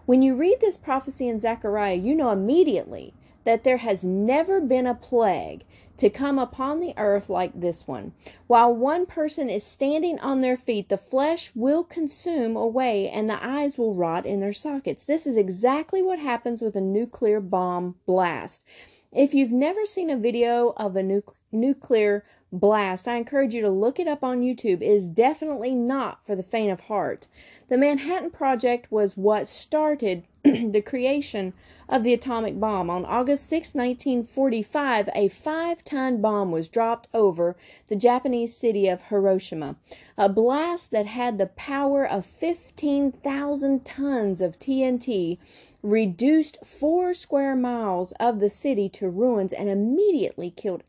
When 0.06 0.22
you 0.22 0.36
read 0.36 0.60
this 0.60 0.78
prophecy 0.78 1.28
in 1.28 1.40
Zechariah, 1.40 1.96
you 1.96 2.14
know 2.14 2.30
immediately 2.30 3.16
that 3.44 3.64
there 3.64 3.78
has 3.78 4.04
never 4.04 4.62
been 4.62 4.88
a 4.88 4.96
plague 4.96 5.64
to 5.98 6.10
come 6.10 6.40
upon 6.40 6.80
the 6.80 6.94
earth 6.98 7.30
like 7.30 7.60
this 7.60 7.88
one. 7.88 8.14
While 8.48 8.76
one 8.76 9.06
person 9.06 9.50
is 9.50 9.64
standing 9.64 10.20
on 10.20 10.42
their 10.42 10.58
feet, 10.58 10.90
the 10.90 10.98
flesh 10.98 11.52
will 11.54 11.84
consume 11.84 12.56
away 12.56 13.08
and 13.08 13.30
the 13.30 13.44
eyes 13.44 13.78
will 13.78 13.94
rot 13.94 14.26
in 14.26 14.40
their 14.40 14.54
sockets. 14.54 15.06
This 15.06 15.28
is 15.28 15.38
exactly 15.38 16.02
what 16.02 16.18
happens 16.18 16.62
with 16.62 16.76
a 16.76 16.82
nuclear 16.82 17.40
bomb 17.40 17.96
blast. 18.08 18.64
If 19.12 19.34
you've 19.34 19.52
never 19.52 19.86
seen 19.86 20.10
a 20.10 20.18
video 20.18 20.74
of 20.78 20.96
a 20.96 21.04
nu- 21.04 21.24
nuclear 21.52 22.26
blast, 22.52 23.08
I 23.08 23.16
encourage 23.16 23.54
you 23.54 23.62
to 23.62 23.70
look 23.70 24.00
it 24.00 24.08
up 24.08 24.24
on 24.24 24.42
YouTube. 24.42 24.82
It 24.82 24.84
is 24.84 25.08
definitely 25.08 25.74
not 25.74 26.24
for 26.26 26.36
the 26.36 26.44
faint 26.44 26.72
of 26.72 26.82
heart. 26.82 27.28
The 27.70 27.78
Manhattan 27.78 28.32
Project 28.32 28.92
was 28.92 29.16
what 29.16 29.48
started 29.48 30.24
the 30.44 30.82
creation 30.82 31.54
of 31.88 32.04
the 32.04 32.14
atomic 32.14 32.60
bomb. 32.60 32.90
On 32.90 33.06
August 33.06 33.48
6, 33.48 33.76
1945, 33.76 35.10
a 35.14 35.28
five 35.28 35.84
ton 35.84 36.20
bomb 36.20 36.52
was 36.52 36.68
dropped 36.68 37.08
over 37.14 37.56
the 37.88 37.96
Japanese 37.96 38.58
city 38.58 38.88
of 38.88 39.04
Hiroshima. 39.04 39.76
A 40.18 40.28
blast 40.28 40.92
that 40.92 41.06
had 41.06 41.38
the 41.38 41.48
power 41.48 42.06
of 42.06 42.26
15,000 42.26 43.86
tons 43.86 44.42
of 44.42 44.58
TNT 44.58 45.38
reduced 45.84 46.66
four 46.66 47.14
square 47.14 47.56
miles 47.56 48.12
of 48.14 48.40
the 48.40 48.50
city 48.50 48.90
to 48.90 49.10
ruins 49.10 49.54
and 49.54 49.70
immediately 49.70 50.50
killed 50.50 50.84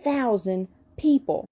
80,000 0.00 0.68
people 0.96 1.46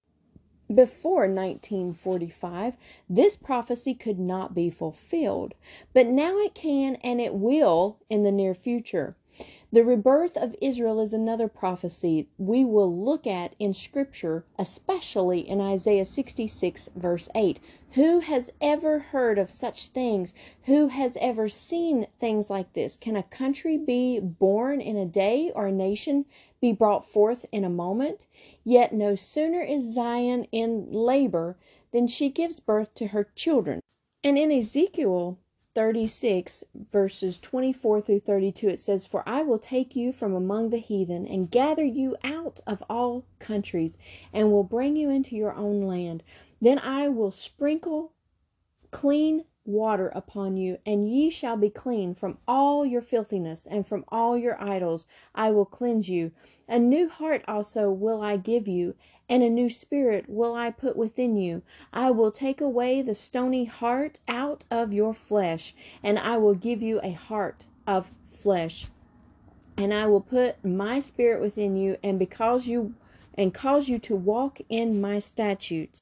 before 0.73 1.27
1945, 1.27 2.75
this 3.09 3.35
prophecy 3.35 3.95
could 3.95 4.19
not 4.19 4.53
be 4.53 4.69
fulfilled, 4.69 5.55
but 5.93 6.07
now 6.07 6.37
it 6.37 6.53
can 6.53 6.95
and 6.97 7.19
it 7.19 7.33
will 7.33 7.97
in 8.09 8.23
the 8.23 8.31
near 8.31 8.53
future. 8.53 9.15
The 9.71 9.83
rebirth 9.83 10.35
of 10.35 10.55
Israel 10.61 10.99
is 10.99 11.13
another 11.13 11.47
prophecy 11.47 12.27
we 12.39 12.65
will 12.65 12.95
look 12.95 13.27
at 13.27 13.53
in 13.59 13.73
Scripture, 13.73 14.43
especially 14.57 15.47
in 15.47 15.61
Isaiah 15.61 16.05
66, 16.05 16.89
verse 16.95 17.29
8. 17.35 17.59
Who 17.91 18.19
has 18.21 18.49
ever 18.59 18.99
heard 18.99 19.37
of 19.37 19.51
such 19.51 19.89
things? 19.89 20.33
Who 20.63 20.87
has 20.87 21.17
ever 21.21 21.49
seen 21.49 22.07
things 22.19 22.49
like 22.49 22.73
this? 22.73 22.97
Can 22.97 23.15
a 23.15 23.21
country 23.21 23.77
be 23.77 24.19
born 24.19 24.81
in 24.81 24.97
a 24.97 25.05
day 25.05 25.51
or 25.53 25.67
a 25.67 25.71
nation 25.71 26.25
be 26.61 26.71
brought 26.71 27.09
forth 27.09 27.45
in 27.51 27.63
a 27.63 27.69
moment? 27.69 28.27
Yet 28.63 28.93
no 28.93 29.15
sooner 29.15 29.61
is 29.61 29.93
Zion 29.93 30.45
in 30.51 30.87
labor 30.91 31.57
than 31.91 32.07
she 32.07 32.29
gives 32.29 32.59
birth 32.59 32.93
to 32.95 33.07
her 33.07 33.29
children. 33.35 33.81
And 34.23 34.37
in 34.37 34.51
Ezekiel 34.51 35.39
36, 35.75 36.63
verses 36.75 37.39
24 37.39 38.01
through 38.01 38.19
32, 38.19 38.67
it 38.67 38.79
says, 38.79 39.07
For 39.07 39.23
I 39.27 39.43
will 39.43 39.59
take 39.59 39.95
you 39.95 40.11
from 40.11 40.33
among 40.33 40.69
the 40.71 40.77
heathen 40.77 41.25
and 41.25 41.49
gather 41.49 41.85
you 41.85 42.15
out 42.23 42.59
of 42.67 42.83
all 42.89 43.25
countries 43.39 43.97
and 44.33 44.51
will 44.51 44.63
bring 44.63 44.95
you 44.95 45.09
into 45.09 45.35
your 45.35 45.53
own 45.53 45.81
land. 45.81 46.23
Then 46.59 46.79
I 46.79 47.07
will 47.07 47.31
sprinkle 47.31 48.11
clean 48.91 49.45
water 49.65 50.07
upon 50.15 50.57
you, 50.57 50.77
and 50.85 51.09
ye 51.09 51.29
shall 51.29 51.57
be 51.57 51.69
clean 51.69 52.13
from 52.13 52.37
all 52.47 52.85
your 52.85 53.01
filthiness 53.01 53.65
and 53.65 53.85
from 53.85 54.03
all 54.09 54.37
your 54.37 54.61
idols. 54.61 55.05
I 55.35 55.51
will 55.51 55.65
cleanse 55.65 56.09
you. 56.09 56.31
A 56.67 56.79
new 56.79 57.09
heart 57.09 57.43
also 57.47 57.91
will 57.91 58.21
I 58.21 58.37
give 58.37 58.67
you, 58.67 58.95
and 59.27 59.43
a 59.43 59.49
new 59.49 59.69
spirit 59.69 60.25
will 60.27 60.55
I 60.55 60.71
put 60.71 60.95
within 60.95 61.37
you. 61.37 61.61
I 61.93 62.11
will 62.11 62.31
take 62.31 62.61
away 62.61 63.01
the 63.01 63.15
stony 63.15 63.65
heart 63.65 64.19
out 64.27 64.65
of 64.71 64.93
your 64.93 65.13
flesh, 65.13 65.75
and 66.01 66.17
I 66.17 66.37
will 66.37 66.55
give 66.55 66.81
you 66.81 66.99
a 67.03 67.11
heart 67.11 67.65
of 67.85 68.11
flesh. 68.25 68.87
And 69.77 69.93
I 69.93 70.07
will 70.07 70.21
put 70.21 70.63
my 70.65 70.99
spirit 70.99 71.41
within 71.41 71.77
you, 71.77 71.97
and 72.03 72.17
because 72.17 72.67
you 72.67 72.95
and 73.35 73.53
cause 73.53 73.87
you 73.87 73.97
to 73.99 74.15
walk 74.15 74.59
in 74.67 74.99
my 74.99 75.19
statutes 75.19 76.01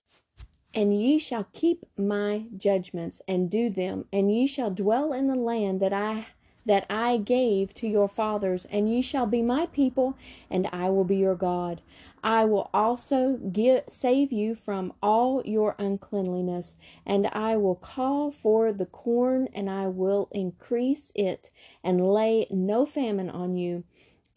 and 0.78 0.96
ye 1.02 1.18
shall 1.18 1.48
keep 1.54 1.88
my 1.98 2.44
judgments 2.56 3.20
and 3.28 3.50
do 3.50 3.68
them, 3.68 4.06
and 4.14 4.32
ye 4.32 4.46
shall 4.46 4.70
dwell 4.70 5.12
in 5.12 5.26
the 5.26 5.34
land 5.34 5.80
that 5.80 5.92
I 5.92 6.28
that 6.68 6.86
I 6.88 7.18
gave 7.18 7.74
to 7.76 7.88
your 7.88 8.08
fathers, 8.08 8.68
and 8.70 8.88
ye 8.88 9.02
shall 9.02 9.26
be 9.26 9.42
my 9.42 9.66
people, 9.68 10.16
and 10.52 10.68
I 10.72 10.90
will 10.90 11.06
be 11.06 11.16
your 11.16 11.34
God. 11.34 11.82
I 12.24 12.44
will 12.44 12.70
also 12.74 13.38
give, 13.38 13.86
save 13.88 14.34
you 14.34 14.54
from 14.54 14.94
all 15.02 15.42
your 15.46 15.76
uncleanliness, 15.80 16.76
and 17.06 17.26
I 17.28 17.56
will 17.56 17.76
call 17.76 18.30
for 18.30 18.72
the 18.72 18.86
corn, 18.86 19.48
and 19.54 19.70
I 19.70 19.88
will 19.88 20.28
increase 20.32 21.12
it, 21.16 21.50
and 21.84 22.02
lay 22.02 22.46
no 22.52 22.86
famine 22.86 23.30
on 23.30 23.56
you 23.56 23.84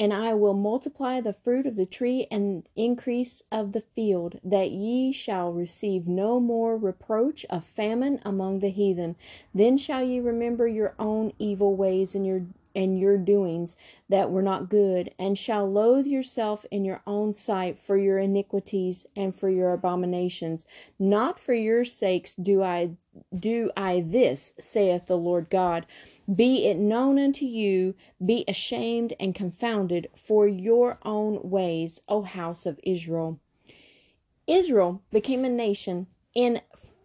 and 0.00 0.14
I 0.14 0.32
will 0.32 0.54
multiply 0.54 1.20
the 1.20 1.34
fruit 1.34 1.66
of 1.66 1.76
the 1.76 1.84
tree 1.84 2.26
and 2.30 2.66
increase 2.74 3.42
of 3.52 3.72
the 3.72 3.82
field, 3.82 4.40
that 4.42 4.70
ye 4.70 5.12
shall 5.12 5.52
receive 5.52 6.08
no 6.08 6.40
more 6.40 6.78
reproach 6.78 7.44
of 7.50 7.64
famine 7.64 8.18
among 8.24 8.60
the 8.60 8.70
heathen. 8.70 9.14
Then 9.54 9.76
shall 9.76 10.02
ye 10.02 10.18
remember 10.18 10.66
your 10.66 10.94
own 10.98 11.32
evil 11.38 11.76
ways 11.76 12.14
and 12.14 12.26
your 12.26 12.46
and 12.74 12.98
your 12.98 13.18
doings 13.18 13.76
that 14.08 14.30
were 14.30 14.42
not 14.42 14.68
good, 14.68 15.14
and 15.18 15.36
shall 15.36 15.70
loathe 15.70 16.06
yourself 16.06 16.64
in 16.70 16.84
your 16.84 17.02
own 17.06 17.32
sight 17.32 17.78
for 17.78 17.96
your 17.96 18.18
iniquities 18.18 19.06
and 19.16 19.34
for 19.34 19.48
your 19.48 19.72
abominations. 19.72 20.64
Not 20.98 21.38
for 21.38 21.54
your 21.54 21.84
sakes 21.84 22.34
do 22.34 22.62
I 22.62 22.92
do 23.36 23.70
I 23.76 24.00
this, 24.06 24.52
saith 24.58 25.06
the 25.06 25.18
Lord 25.18 25.50
God. 25.50 25.86
Be 26.32 26.66
it 26.66 26.76
known 26.76 27.18
unto 27.18 27.44
you, 27.44 27.94
be 28.24 28.44
ashamed 28.46 29.14
and 29.18 29.34
confounded 29.34 30.08
for 30.14 30.46
your 30.46 30.98
own 31.04 31.40
ways, 31.42 32.00
O 32.08 32.22
house 32.22 32.66
of 32.66 32.78
Israel. 32.84 33.40
Israel 34.46 35.02
became 35.12 35.44
a 35.44 35.48
nation 35.48 36.06
in 36.34 36.60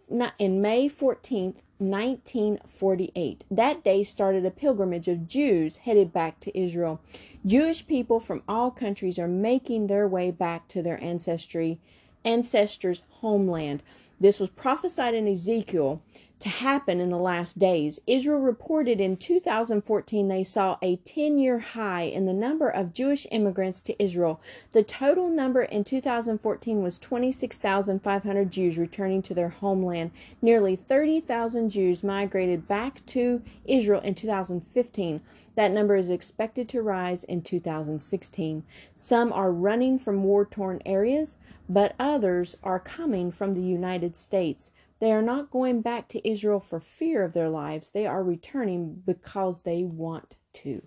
in 0.10 0.62
May 0.62 0.90
14th, 0.90 1.62
1948. 1.78 3.46
That 3.52 3.84
day 3.84 4.04
started 4.04 4.46
a 4.46 4.52
pilgrimage 4.52 5.08
of 5.08 5.28
Jews 5.28 5.78
headed 5.78 6.14
back 6.14 6.40
to 6.42 6.58
Israel. 6.58 7.02
Jewish 7.46 7.86
people 7.86 8.20
from 8.20 8.44
all 8.48 8.72
countries 8.72 9.20
are 9.20 9.28
making 9.28 9.88
their 9.88 10.08
way 10.08 10.32
back 10.32 10.68
to 10.70 10.82
their 10.82 11.02
ancestry 11.04 11.80
ancestors' 12.24 13.04
homeland. 13.20 13.84
This 14.20 14.40
was 14.40 14.50
prophesied 14.50 15.14
in 15.14 15.28
Ezekiel 15.28 16.02
to 16.40 16.50
happen 16.50 17.00
in 17.00 17.10
the 17.10 17.18
last 17.18 17.58
days. 17.58 18.00
Israel 18.06 18.40
reported 18.40 19.00
in 19.00 19.18
2014 19.18 20.28
they 20.28 20.44
saw 20.44 20.78
a 20.82 20.98
10 20.98 21.38
year 21.38 21.60
high 21.60 22.04
in 22.04 22.26
the 22.26 22.34
number 22.34 22.70
of 22.70 22.94
Jewish 22.94 23.26
immigrants 23.32 23.82
to 23.84 24.04
Israel. 24.04 24.42
The 24.74 24.84
total 24.84 25.30
number 25.30 25.64
in 25.64 25.84
2014 25.84 26.84
was 26.84 27.00
26,500 27.00 28.52
Jews 28.52 28.78
returning 28.78 29.22
to 29.24 29.34
their 29.34 29.50
homeland. 29.50 30.12
Nearly 30.42 30.76
30,000 30.76 31.70
Jews 31.70 32.04
migrated 32.04 32.68
back 32.68 33.06
to 33.08 33.42
Israel 33.66 34.02
in 34.02 34.16
2015. 34.16 35.22
That 35.56 35.72
number 35.72 35.96
is 35.96 36.10
expected 36.10 36.68
to 36.70 36.82
rise 36.82 37.24
in 37.24 37.42
2016. 37.42 38.64
Some 38.94 39.32
are 39.32 39.52
running 39.52 39.98
from 39.98 40.24
war 40.24 40.46
torn 40.46 40.82
areas, 40.86 41.38
but 41.70 41.96
others 41.98 42.58
are 42.64 42.80
coming 42.80 43.32
from 43.32 43.54
the 43.54 43.64
United 43.64 44.18
States. 44.18 44.72
They 45.06 45.12
are 45.12 45.22
not 45.22 45.52
going 45.52 45.82
back 45.82 46.08
to 46.08 46.28
Israel 46.28 46.60
for 46.60 46.80
fear 46.80 47.24
of 47.24 47.34
their 47.34 47.48
lives. 47.48 47.92
They 47.92 48.08
are 48.08 48.24
returning 48.24 49.04
because 49.06 49.62
they 49.62 49.84
want 49.84 50.36
to. 50.54 50.82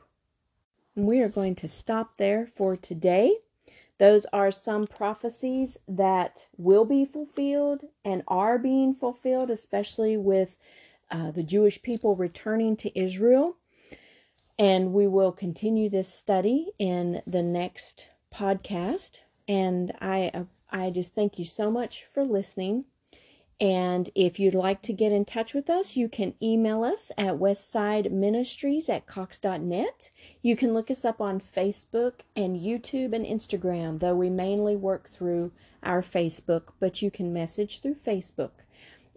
We 0.96 1.20
are 1.20 1.28
going 1.28 1.54
to 1.54 1.68
stop 1.68 2.16
there 2.16 2.44
for 2.44 2.76
today. 2.76 3.36
Those 3.98 4.26
are 4.32 4.50
some 4.50 4.88
prophecies 4.88 5.76
that 5.86 6.48
will 6.56 6.84
be 6.84 7.04
fulfilled 7.04 7.82
and 8.04 8.24
are 8.26 8.58
being 8.58 8.92
fulfilled, 8.92 9.52
especially 9.52 10.16
with 10.16 10.58
uh, 11.12 11.30
the 11.30 11.44
Jewish 11.44 11.80
people 11.80 12.16
returning 12.16 12.74
to 12.78 12.98
Israel. 12.98 13.54
And 14.58 14.92
we 14.92 15.06
will 15.06 15.30
continue 15.30 15.88
this 15.88 16.12
study 16.12 16.72
in 16.76 17.22
the 17.24 17.44
next 17.44 18.08
podcast. 18.34 19.20
And 19.46 19.92
I, 20.00 20.46
I 20.72 20.90
just 20.90 21.14
thank 21.14 21.38
you 21.38 21.44
so 21.44 21.70
much 21.70 22.02
for 22.02 22.24
listening. 22.24 22.86
And 23.60 24.08
if 24.14 24.38
you'd 24.38 24.54
like 24.54 24.82
to 24.82 24.92
get 24.92 25.10
in 25.10 25.24
touch 25.24 25.52
with 25.52 25.68
us, 25.68 25.96
you 25.96 26.08
can 26.08 26.34
email 26.40 26.84
us 26.84 27.10
at 27.18 27.38
westsideministries 27.38 28.88
at 28.88 29.06
cox.net. 29.06 30.10
You 30.42 30.54
can 30.54 30.74
look 30.74 30.90
us 30.92 31.04
up 31.04 31.20
on 31.20 31.40
Facebook 31.40 32.20
and 32.36 32.60
YouTube 32.60 33.12
and 33.12 33.26
Instagram, 33.26 33.98
though 33.98 34.14
we 34.14 34.30
mainly 34.30 34.76
work 34.76 35.08
through 35.08 35.50
our 35.82 36.02
Facebook, 36.02 36.68
but 36.78 37.02
you 37.02 37.10
can 37.10 37.32
message 37.32 37.80
through 37.80 37.96
Facebook. 37.96 38.50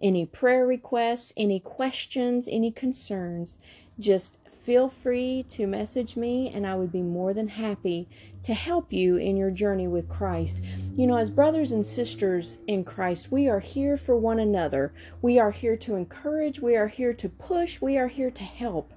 Any 0.01 0.25
prayer 0.25 0.65
requests, 0.65 1.31
any 1.38 1.60
questions, 1.60 2.50
any 2.51 2.71
concerns, 2.71 3.57
just 4.00 4.38
feel 4.50 4.89
free 4.89 5.43
to 5.50 5.65
message 5.67 6.15
me, 6.15 6.51
and 6.53 6.67
I 6.67 6.75
would 6.75 6.91
be 6.91 7.01
more 7.01 7.33
than 7.33 7.50
happy 7.50 8.07
to 8.43 8.53
help 8.53 8.93
you 8.93 9.15
in 9.15 9.38
your 9.38 9.51
journey 9.51 9.88
with 9.88 10.10
Christ. 10.10 10.62
You 10.95 11.07
know, 11.07 11.17
as 11.17 11.29
brothers 11.29 11.71
and 11.71 11.86
sisters 11.86 12.60
in 12.67 12.83
Christ, 12.83 13.31
we 13.31 13.48
are 13.48 13.60
here 13.60 13.98
for 13.98 14.15
one 14.15 14.39
another. 14.39 14.93
We 15.21 15.39
are 15.39 15.51
here 15.51 15.75
to 15.77 15.95
encourage, 15.95 16.60
we 16.60 16.75
are 16.75 16.88
here 16.88 17.13
to 17.13 17.29
push, 17.29 17.81
we 17.81 17.98
are 17.98 18.07
here 18.07 18.31
to 18.31 18.43
help. 18.43 18.93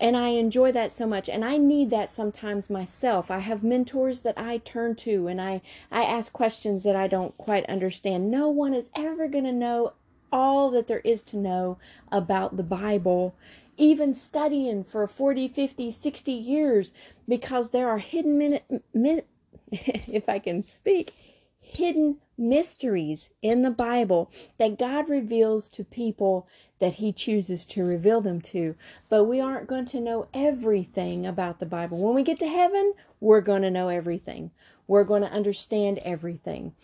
And 0.00 0.16
I 0.16 0.30
enjoy 0.30 0.72
that 0.72 0.90
so 0.90 1.06
much. 1.06 1.28
And 1.28 1.44
I 1.44 1.58
need 1.58 1.90
that 1.90 2.10
sometimes 2.10 2.68
myself. 2.68 3.30
I 3.30 3.38
have 3.38 3.62
mentors 3.62 4.22
that 4.22 4.36
I 4.36 4.58
turn 4.58 4.96
to 4.96 5.28
and 5.28 5.40
I, 5.40 5.62
I 5.92 6.02
ask 6.02 6.32
questions 6.32 6.82
that 6.82 6.96
I 6.96 7.06
don't 7.06 7.38
quite 7.38 7.64
understand. 7.66 8.28
No 8.28 8.48
one 8.48 8.74
is 8.74 8.90
ever 8.96 9.28
going 9.28 9.44
to 9.44 9.52
know 9.52 9.92
all 10.32 10.70
that 10.70 10.88
there 10.88 11.00
is 11.00 11.22
to 11.22 11.36
know 11.36 11.78
about 12.10 12.56
the 12.56 12.64
Bible 12.64 13.36
even 13.76 14.14
studying 14.14 14.84
for 14.84 15.06
40, 15.06 15.48
50, 15.48 15.90
60 15.90 16.32
years 16.32 16.92
because 17.28 17.70
there 17.70 17.88
are 17.88 17.98
hidden, 17.98 18.38
minute, 18.38 18.64
min, 18.92 19.22
if 19.70 20.28
I 20.28 20.38
can 20.38 20.62
speak, 20.62 21.14
hidden 21.60 22.18
mysteries 22.36 23.30
in 23.40 23.62
the 23.62 23.70
Bible 23.70 24.30
that 24.58 24.78
God 24.78 25.08
reveals 25.08 25.68
to 25.70 25.84
people 25.84 26.46
that 26.78 26.94
He 26.94 27.12
chooses 27.12 27.64
to 27.66 27.84
reveal 27.84 28.20
them 28.20 28.40
to. 28.42 28.74
But 29.08 29.24
we 29.24 29.40
aren't 29.40 29.68
going 29.68 29.86
to 29.86 30.00
know 30.00 30.28
everything 30.34 31.26
about 31.26 31.60
the 31.60 31.66
Bible. 31.66 31.98
When 31.98 32.14
we 32.14 32.22
get 32.22 32.38
to 32.40 32.48
heaven, 32.48 32.92
we're 33.20 33.40
going 33.40 33.62
to 33.62 33.70
know 33.70 33.88
everything, 33.88 34.50
we're 34.86 35.04
going 35.04 35.22
to 35.22 35.30
understand 35.30 35.98
everything. 35.98 36.74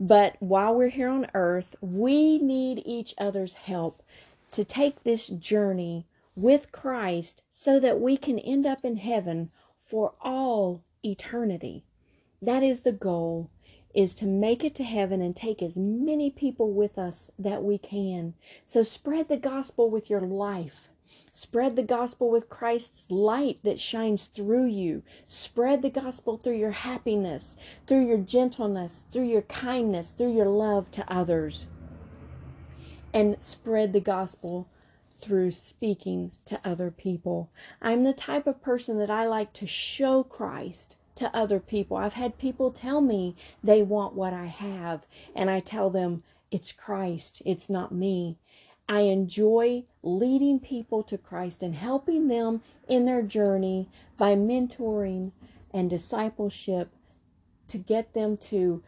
But 0.00 0.36
while 0.38 0.74
we're 0.74 0.90
here 0.90 1.08
on 1.08 1.26
earth, 1.34 1.74
we 1.80 2.38
need 2.38 2.82
each 2.86 3.14
other's 3.18 3.54
help 3.54 4.02
to 4.52 4.64
take 4.64 5.02
this 5.02 5.26
journey 5.26 6.06
with 6.38 6.70
Christ 6.70 7.42
so 7.50 7.80
that 7.80 8.00
we 8.00 8.16
can 8.16 8.38
end 8.38 8.64
up 8.64 8.84
in 8.84 8.96
heaven 8.96 9.50
for 9.80 10.14
all 10.20 10.84
eternity. 11.04 11.84
That 12.40 12.62
is 12.62 12.82
the 12.82 12.92
goal 12.92 13.50
is 13.92 14.14
to 14.14 14.26
make 14.26 14.62
it 14.62 14.74
to 14.76 14.84
heaven 14.84 15.20
and 15.20 15.34
take 15.34 15.60
as 15.60 15.76
many 15.76 16.30
people 16.30 16.72
with 16.72 16.96
us 16.96 17.30
that 17.38 17.64
we 17.64 17.76
can. 17.76 18.34
So 18.64 18.84
spread 18.84 19.28
the 19.28 19.36
gospel 19.36 19.90
with 19.90 20.08
your 20.08 20.20
life. 20.20 20.90
Spread 21.32 21.74
the 21.74 21.82
gospel 21.82 22.30
with 22.30 22.48
Christ's 22.48 23.10
light 23.10 23.58
that 23.64 23.80
shines 23.80 24.26
through 24.26 24.66
you. 24.66 25.02
Spread 25.26 25.82
the 25.82 25.90
gospel 25.90 26.36
through 26.36 26.58
your 26.58 26.70
happiness, 26.70 27.56
through 27.88 28.06
your 28.06 28.18
gentleness, 28.18 29.06
through 29.12 29.26
your 29.26 29.42
kindness, 29.42 30.12
through 30.12 30.36
your 30.36 30.46
love 30.46 30.92
to 30.92 31.12
others. 31.12 31.66
And 33.12 33.42
spread 33.42 33.92
the 33.92 34.00
gospel 34.00 34.68
through 35.20 35.50
speaking 35.50 36.32
to 36.44 36.60
other 36.64 36.90
people. 36.90 37.50
I'm 37.82 38.04
the 38.04 38.12
type 38.12 38.46
of 38.46 38.62
person 38.62 38.98
that 38.98 39.10
I 39.10 39.26
like 39.26 39.52
to 39.54 39.66
show 39.66 40.22
Christ 40.22 40.96
to 41.16 41.34
other 41.36 41.58
people. 41.58 41.96
I've 41.96 42.14
had 42.14 42.38
people 42.38 42.70
tell 42.70 43.00
me 43.00 43.34
they 43.62 43.82
want 43.82 44.14
what 44.14 44.32
I 44.32 44.46
have, 44.46 45.06
and 45.34 45.50
I 45.50 45.60
tell 45.60 45.90
them 45.90 46.22
it's 46.50 46.72
Christ, 46.72 47.42
it's 47.44 47.68
not 47.68 47.92
me. 47.92 48.38
I 48.88 49.00
enjoy 49.00 49.84
leading 50.02 50.60
people 50.60 51.02
to 51.02 51.18
Christ 51.18 51.62
and 51.62 51.74
helping 51.74 52.28
them 52.28 52.62
in 52.88 53.04
their 53.04 53.22
journey 53.22 53.90
by 54.16 54.34
mentoring 54.34 55.32
and 55.74 55.90
discipleship 55.90 56.90
to 57.66 57.76
get 57.76 58.14
them 58.14 58.38
to 58.38 58.82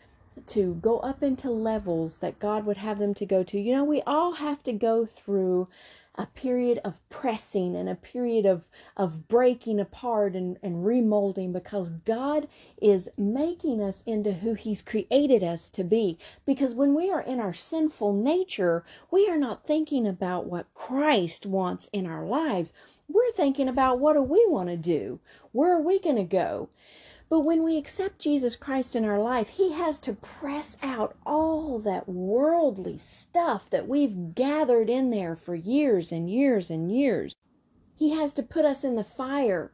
to 0.47 0.75
go 0.75 0.99
up 1.01 1.23
into 1.23 1.51
levels 1.51 2.19
that 2.19 2.39
God 2.39 2.65
would 2.65 2.79
have 2.79 2.99
them 2.99 3.15
to 3.15 3.27
go 3.27 3.43
to. 3.43 3.59
You 3.59 3.73
know, 3.73 3.85
we 3.85 4.03
all 4.03 4.35
have 4.35 4.63
to 4.65 4.73
go 4.73 5.05
through 5.07 5.69
a 6.17 6.27
period 6.27 6.81
of 6.85 7.01
pressing 7.09 7.77
and 7.77 7.89
a 7.89 7.95
period 7.95 8.45
of, 8.45 8.69
of 8.97 9.29
breaking 9.29 9.81
apart 9.81 10.35
and, 10.35 10.59
and 10.63 10.85
remolding 10.85 11.53
because 11.53 11.89
God 12.05 12.49
is 12.81 13.09
making 13.17 13.81
us 13.81 14.03
into 14.07 14.33
who 14.33 14.55
He's 14.55 14.83
created 14.83 15.43
us 15.43 15.69
to 15.71 15.85
be. 15.85 16.19
Because 16.45 16.75
when 16.75 16.95
we 16.95 17.11
are 17.11 17.23
in 17.23 17.41
our 17.41 17.55
sinful 17.55 18.13
nature, 18.13 18.85
we 19.11 19.29
are 19.29 19.39
not 19.39 19.65
thinking 19.65 20.07
about 20.07 20.47
what 20.47 20.75
Christ 20.75 21.47
wants 21.47 21.89
in 21.93 22.07
our 22.07 22.27
lives. 22.27 22.73
We're 23.09 23.33
thinking 23.33 23.69
about 23.69 23.99
what 23.99 24.15
do 24.15 24.23
we 24.23 24.45
want 24.49 24.69
to 24.69 24.77
do? 24.77 25.21
Where 25.53 25.75
are 25.75 25.83
we 25.83 25.99
going 25.99 26.17
to 26.17 26.25
go? 26.25 26.69
But 27.31 27.41
when 27.41 27.63
we 27.63 27.77
accept 27.77 28.19
Jesus 28.19 28.57
Christ 28.57 28.97
in 28.97 29.05
our 29.05 29.21
life, 29.21 29.51
He 29.51 29.73
has 29.73 30.01
to 30.01 30.15
press 30.15 30.77
out 30.83 31.17
all 31.25 31.79
that 31.79 32.09
worldly 32.09 32.99
stuff 32.99 33.71
that 33.71 33.87
we've 33.87 34.35
gathered 34.35 34.91
in 34.91 35.11
there 35.11 35.37
for 35.37 35.55
years 35.55 36.11
and 36.11 36.29
years 36.29 36.71
and 36.71 36.91
years. 36.91 37.37
He 37.95 38.11
has 38.11 38.33
to 38.33 38.43
put 38.43 38.65
us 38.65 38.83
in 38.83 38.97
the 38.97 39.05
fire 39.05 39.73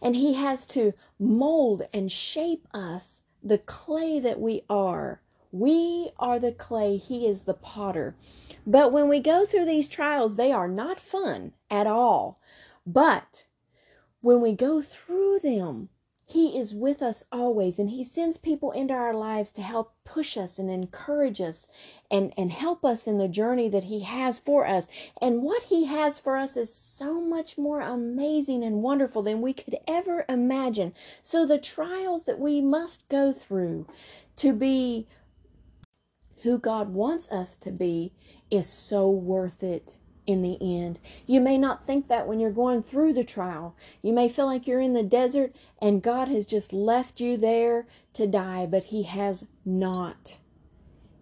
and 0.00 0.14
He 0.14 0.34
has 0.34 0.66
to 0.66 0.92
mold 1.18 1.82
and 1.92 2.12
shape 2.12 2.68
us 2.72 3.22
the 3.42 3.58
clay 3.58 4.20
that 4.20 4.38
we 4.38 4.62
are. 4.70 5.20
We 5.50 6.10
are 6.20 6.38
the 6.38 6.52
clay, 6.52 6.96
He 6.96 7.26
is 7.26 7.42
the 7.42 7.54
potter. 7.54 8.14
But 8.64 8.92
when 8.92 9.08
we 9.08 9.18
go 9.18 9.44
through 9.44 9.64
these 9.64 9.88
trials, 9.88 10.36
they 10.36 10.52
are 10.52 10.68
not 10.68 11.00
fun 11.00 11.54
at 11.68 11.88
all. 11.88 12.38
But 12.86 13.46
when 14.20 14.40
we 14.40 14.52
go 14.52 14.80
through 14.80 15.40
them, 15.40 15.88
he 16.26 16.58
is 16.58 16.74
with 16.74 17.02
us 17.02 17.24
always, 17.30 17.78
and 17.78 17.90
He 17.90 18.02
sends 18.02 18.38
people 18.38 18.72
into 18.72 18.94
our 18.94 19.12
lives 19.12 19.52
to 19.52 19.62
help 19.62 19.92
push 20.04 20.36
us 20.36 20.58
and 20.58 20.70
encourage 20.70 21.40
us 21.40 21.68
and, 22.10 22.32
and 22.36 22.50
help 22.50 22.84
us 22.84 23.06
in 23.06 23.18
the 23.18 23.28
journey 23.28 23.68
that 23.68 23.84
He 23.84 24.00
has 24.00 24.38
for 24.38 24.66
us. 24.66 24.88
And 25.20 25.42
what 25.42 25.64
He 25.64 25.84
has 25.84 26.18
for 26.18 26.38
us 26.38 26.56
is 26.56 26.74
so 26.74 27.20
much 27.20 27.58
more 27.58 27.80
amazing 27.80 28.64
and 28.64 28.82
wonderful 28.82 29.22
than 29.22 29.42
we 29.42 29.52
could 29.52 29.76
ever 29.86 30.24
imagine. 30.28 30.94
So, 31.22 31.44
the 31.44 31.58
trials 31.58 32.24
that 32.24 32.40
we 32.40 32.62
must 32.62 33.08
go 33.08 33.32
through 33.32 33.86
to 34.36 34.54
be 34.54 35.06
who 36.42 36.58
God 36.58 36.94
wants 36.94 37.30
us 37.30 37.56
to 37.58 37.70
be 37.70 38.12
is 38.50 38.66
so 38.66 39.10
worth 39.10 39.62
it 39.62 39.98
in 40.26 40.42
the 40.42 40.58
end. 40.60 40.98
You 41.26 41.40
may 41.40 41.58
not 41.58 41.86
think 41.86 42.08
that 42.08 42.26
when 42.26 42.40
you're 42.40 42.50
going 42.50 42.82
through 42.82 43.12
the 43.12 43.24
trial. 43.24 43.74
You 44.02 44.12
may 44.12 44.28
feel 44.28 44.46
like 44.46 44.66
you're 44.66 44.80
in 44.80 44.94
the 44.94 45.02
desert 45.02 45.54
and 45.80 46.02
God 46.02 46.28
has 46.28 46.46
just 46.46 46.72
left 46.72 47.20
you 47.20 47.36
there 47.36 47.86
to 48.14 48.26
die, 48.26 48.66
but 48.66 48.84
He 48.84 49.04
has 49.04 49.46
not. 49.64 50.38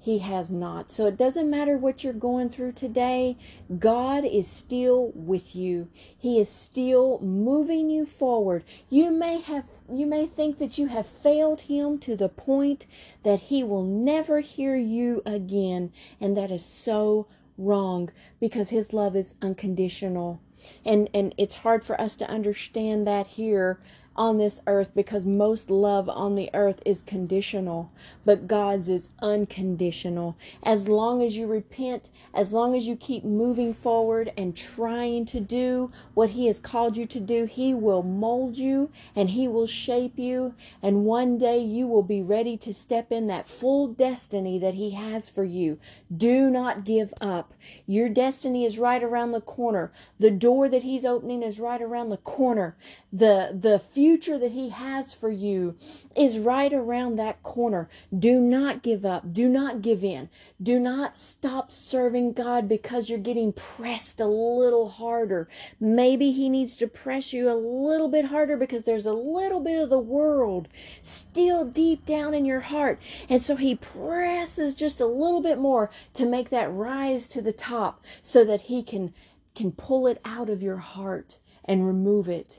He 0.03 0.19
has 0.19 0.51
not. 0.51 0.91
So 0.91 1.07
it 1.07 1.17
doesn't 1.17 1.49
matter 1.49 1.77
what 1.77 2.03
you're 2.03 2.13
going 2.13 2.49
through 2.49 2.73
today, 2.73 3.37
God 3.79 4.25
is 4.25 4.49
still 4.49 5.13
with 5.15 5.55
you. 5.55 5.91
He 6.19 6.41
is 6.41 6.49
still 6.49 7.21
moving 7.21 7.89
you 7.89 8.05
forward. 8.05 8.65
You 8.91 9.13
may 9.13 9.41
have 9.41 9.67
you 9.89 10.07
may 10.07 10.27
think 10.27 10.59
that 10.59 10.77
you 10.77 10.89
have 10.89 11.07
failed 11.07 11.63
him 11.63 11.99
to 11.99 12.17
the 12.17 12.29
point 12.29 12.87
that 13.23 13.43
he 13.43 13.63
will 13.63 13.85
never 13.85 14.41
hear 14.41 14.75
you 14.75 15.23
again, 15.25 15.93
and 16.21 16.37
that 16.37 16.51
is 16.51 16.65
so 16.65 17.29
wrong 17.59 18.11
because 18.41 18.71
his 18.71 18.93
love 18.93 19.17
is 19.17 19.35
unconditional. 19.43 20.41
And 20.85 21.09
and 21.13 21.35
it's 21.37 21.57
hard 21.57 21.85
for 21.85 22.01
us 22.01 22.17
to 22.17 22.31
understand 22.31 23.07
that 23.07 23.27
here 23.29 23.81
on 24.15 24.39
this 24.39 24.61
earth 24.67 24.91
because 24.95 25.25
most 25.25 25.71
love 25.71 26.09
on 26.09 26.35
the 26.35 26.51
earth 26.53 26.81
is 26.85 27.03
conditional, 27.03 27.91
but 28.25 28.47
God's 28.47 28.89
is 28.89 29.09
unconditional. 29.21 30.37
As 30.63 30.89
long 30.89 31.23
as 31.23 31.37
you 31.37 31.47
repent, 31.47 32.11
as 32.35 32.53
long 32.53 32.77
as 32.77 32.87
you 32.87 32.97
keep 32.97 33.25
moving 33.25 33.73
forward 33.73 34.33
and 34.37 34.57
trying 34.57 35.25
to 35.27 35.41
do 35.41 35.91
what 36.15 36.31
He 36.31 36.47
has 36.47 36.59
called 36.59 36.97
you 36.97 37.07
to 37.07 37.21
do, 37.21 37.45
He 37.47 37.73
will 37.73 38.03
mold 38.03 38.57
you 38.57 38.91
and 39.17 39.31
He 39.31 39.49
will 39.49 39.67
shape 39.67 40.19
you. 40.19 40.55
And 40.83 41.05
one 41.05 41.39
day 41.39 41.59
you 41.59 41.87
will 41.87 42.03
be 42.03 42.23
ready 42.23 42.57
to 42.59 42.75
step 42.75 43.11
in 43.11 43.27
that 43.29 43.47
full 43.47 43.89
destiny 43.89 44.59
that 44.59 44.75
He 44.75 44.91
has 44.91 45.29
for 45.29 45.45
you. 45.45 45.79
Do 46.15 46.51
not 46.51 46.85
give 46.85 47.15
up. 47.21 47.55
Your 47.87 48.09
destiny 48.09 48.65
is 48.65 48.79
right 48.79 49.03
around 49.03 49.33
the 49.33 49.41
corner. 49.41 49.93
The 50.19 50.31
door 50.31 50.69
that 50.69 50.83
He's 50.83 51.05
opening 51.05 51.43
is 51.43 51.59
right 51.59 51.81
around 51.81 52.11
the 52.11 52.17
corner. 52.19 52.77
The, 53.13 53.57
the 53.59 53.79
future 54.03 54.37
that 54.37 54.51
He 54.51 54.71
has 54.71 55.15
for 55.15 55.31
you 55.31 55.77
is 56.17 56.41
right 56.41 56.73
around 56.73 57.15
that 57.15 57.41
corner. 57.45 57.89
Do 58.13 58.41
not 58.41 58.83
give 58.83 59.05
up. 59.05 59.33
Do 59.33 59.49
not 59.49 59.81
give 59.81 60.03
in. 60.03 60.29
Do 60.61 60.81
not 60.81 61.17
stop 61.17 61.71
serving 61.71 62.33
God 62.33 62.69
because 62.69 63.09
you're 63.09 63.21
getting 63.21 63.53
pressed 63.53 64.21
a 64.21 64.27
little 64.27 64.89
harder. 64.89 65.49
Maybe 65.79 66.33
He 66.33 66.49
needs 66.49 66.77
to 66.79 66.89
press 66.89 67.33
you 67.33 67.49
a 67.49 67.55
little 67.55 68.09
bit 68.09 68.25
harder 68.25 68.57
because 68.57 68.83
there's 68.83 69.07
a 69.07 69.13
little 69.13 69.61
bit 69.61 69.81
of 69.81 69.89
the 69.89 70.01
world 70.01 70.67
still 71.01 71.65
deep 71.65 72.05
down 72.05 72.35
in 72.35 72.45
your 72.45 72.63
heart. 72.63 73.01
And 73.29 73.41
so 73.41 73.55
He 73.55 73.77
presses 73.77 74.75
just 74.75 75.01
a 75.01 75.07
little 75.07 75.43
bit 75.43 75.59
more 75.59 75.93
to 76.15 76.27
make 76.27 76.51
that 76.51 76.75
rise 76.75 77.29
to 77.29 77.41
the 77.41 77.53
top 77.53 78.05
so 78.21 78.45
that 78.47 78.63
He 78.63 78.83
can, 78.83 79.15
can 79.55 79.71
pull 79.71 80.09
it 80.09 80.21
out 80.25 80.51
of 80.51 80.61
your 80.61 80.79
heart 80.79 81.39
and 81.65 81.87
remove 81.87 82.29
it. 82.29 82.59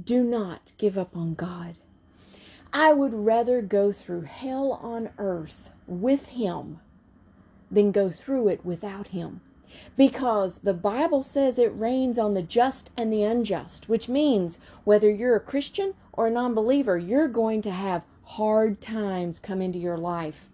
Do 0.00 0.24
not 0.24 0.72
give 0.76 0.98
up 0.98 1.16
on 1.16 1.34
God. 1.34 1.76
I 2.72 2.92
would 2.92 3.14
rather 3.14 3.62
go 3.62 3.92
through 3.92 4.22
hell 4.22 4.72
on 4.72 5.10
earth 5.18 5.70
with 5.86 6.30
Him 6.30 6.80
than 7.70 7.92
go 7.92 8.08
through 8.08 8.48
it 8.48 8.64
without 8.64 9.08
Him. 9.08 9.40
Because 9.96 10.58
the 10.58 10.74
Bible 10.74 11.22
says 11.22 11.58
it 11.58 11.78
rains 11.78 12.18
on 12.18 12.34
the 12.34 12.42
just 12.42 12.90
and 12.96 13.12
the 13.12 13.22
unjust, 13.22 13.88
which 13.88 14.08
means 14.08 14.58
whether 14.82 15.10
you're 15.10 15.36
a 15.36 15.40
Christian 15.40 15.94
or 16.12 16.26
a 16.26 16.30
non 16.30 16.54
believer, 16.54 16.98
you're 16.98 17.28
going 17.28 17.62
to 17.62 17.70
have 17.70 18.04
hard 18.24 18.80
times 18.80 19.38
come 19.38 19.62
into 19.62 19.78
your 19.78 19.98
life. 19.98 20.48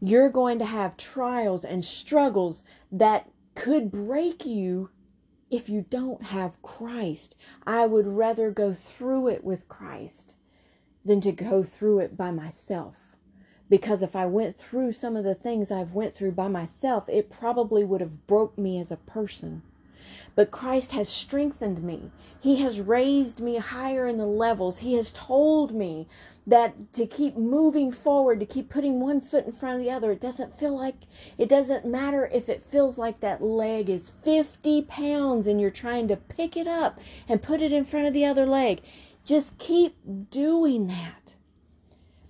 You're 0.00 0.30
going 0.30 0.58
to 0.58 0.64
have 0.64 0.96
trials 0.96 1.64
and 1.64 1.84
struggles 1.84 2.64
that 2.90 3.28
could 3.54 3.90
break 3.90 4.46
you 4.46 4.90
if 5.52 5.68
you 5.68 5.84
don't 5.90 6.24
have 6.24 6.62
Christ. 6.62 7.36
I 7.66 7.84
would 7.84 8.06
rather 8.06 8.50
go 8.50 8.72
through 8.72 9.28
it 9.28 9.44
with 9.44 9.68
Christ 9.68 10.34
than 11.04 11.20
to 11.20 11.30
go 11.30 11.62
through 11.62 11.98
it 11.98 12.16
by 12.16 12.30
myself. 12.30 12.96
Because 13.68 14.02
if 14.02 14.16
I 14.16 14.24
went 14.26 14.56
through 14.56 14.92
some 14.92 15.14
of 15.14 15.24
the 15.24 15.34
things 15.34 15.70
I've 15.70 15.92
went 15.92 16.14
through 16.14 16.32
by 16.32 16.48
myself, 16.48 17.06
it 17.08 17.30
probably 17.30 17.84
would 17.84 18.00
have 18.00 18.26
broke 18.26 18.56
me 18.56 18.80
as 18.80 18.90
a 18.90 18.96
person. 18.96 19.62
But 20.34 20.50
Christ 20.50 20.92
has 20.92 21.08
strengthened 21.08 21.82
me. 21.82 22.10
He 22.40 22.56
has 22.56 22.80
raised 22.80 23.40
me 23.40 23.58
higher 23.58 24.06
in 24.06 24.18
the 24.18 24.26
levels. 24.26 24.78
He 24.78 24.94
has 24.94 25.12
told 25.12 25.74
me 25.74 26.08
that 26.46 26.92
to 26.94 27.06
keep 27.06 27.36
moving 27.36 27.92
forward, 27.92 28.40
to 28.40 28.46
keep 28.46 28.68
putting 28.68 28.98
one 28.98 29.20
foot 29.20 29.46
in 29.46 29.52
front 29.52 29.76
of 29.76 29.82
the 29.82 29.90
other, 29.90 30.10
it 30.10 30.20
doesn't 30.20 30.58
feel 30.58 30.76
like, 30.76 30.96
it 31.38 31.48
doesn't 31.48 31.84
matter 31.84 32.28
if 32.32 32.48
it 32.48 32.62
feels 32.62 32.98
like 32.98 33.20
that 33.20 33.42
leg 33.42 33.88
is 33.88 34.10
50 34.22 34.82
pounds 34.82 35.46
and 35.46 35.60
you're 35.60 35.70
trying 35.70 36.08
to 36.08 36.16
pick 36.16 36.56
it 36.56 36.66
up 36.66 36.98
and 37.28 37.42
put 37.42 37.62
it 37.62 37.70
in 37.72 37.84
front 37.84 38.06
of 38.06 38.12
the 38.12 38.24
other 38.24 38.46
leg. 38.46 38.80
Just 39.24 39.58
keep 39.58 39.96
doing 40.30 40.88
that. 40.88 41.36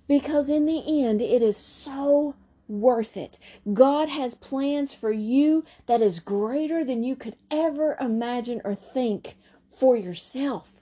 Because 0.07 0.49
in 0.49 0.65
the 0.65 0.83
end, 0.85 1.21
it 1.21 1.41
is 1.41 1.57
so 1.57 2.35
worth 2.67 3.17
it. 3.17 3.37
God 3.71 4.09
has 4.09 4.35
plans 4.35 4.93
for 4.93 5.11
you 5.11 5.63
that 5.85 6.01
is 6.01 6.19
greater 6.19 6.83
than 6.83 7.03
you 7.03 7.15
could 7.15 7.35
ever 7.51 7.97
imagine 7.99 8.61
or 8.63 8.75
think 8.75 9.35
for 9.69 9.95
yourself. 9.95 10.81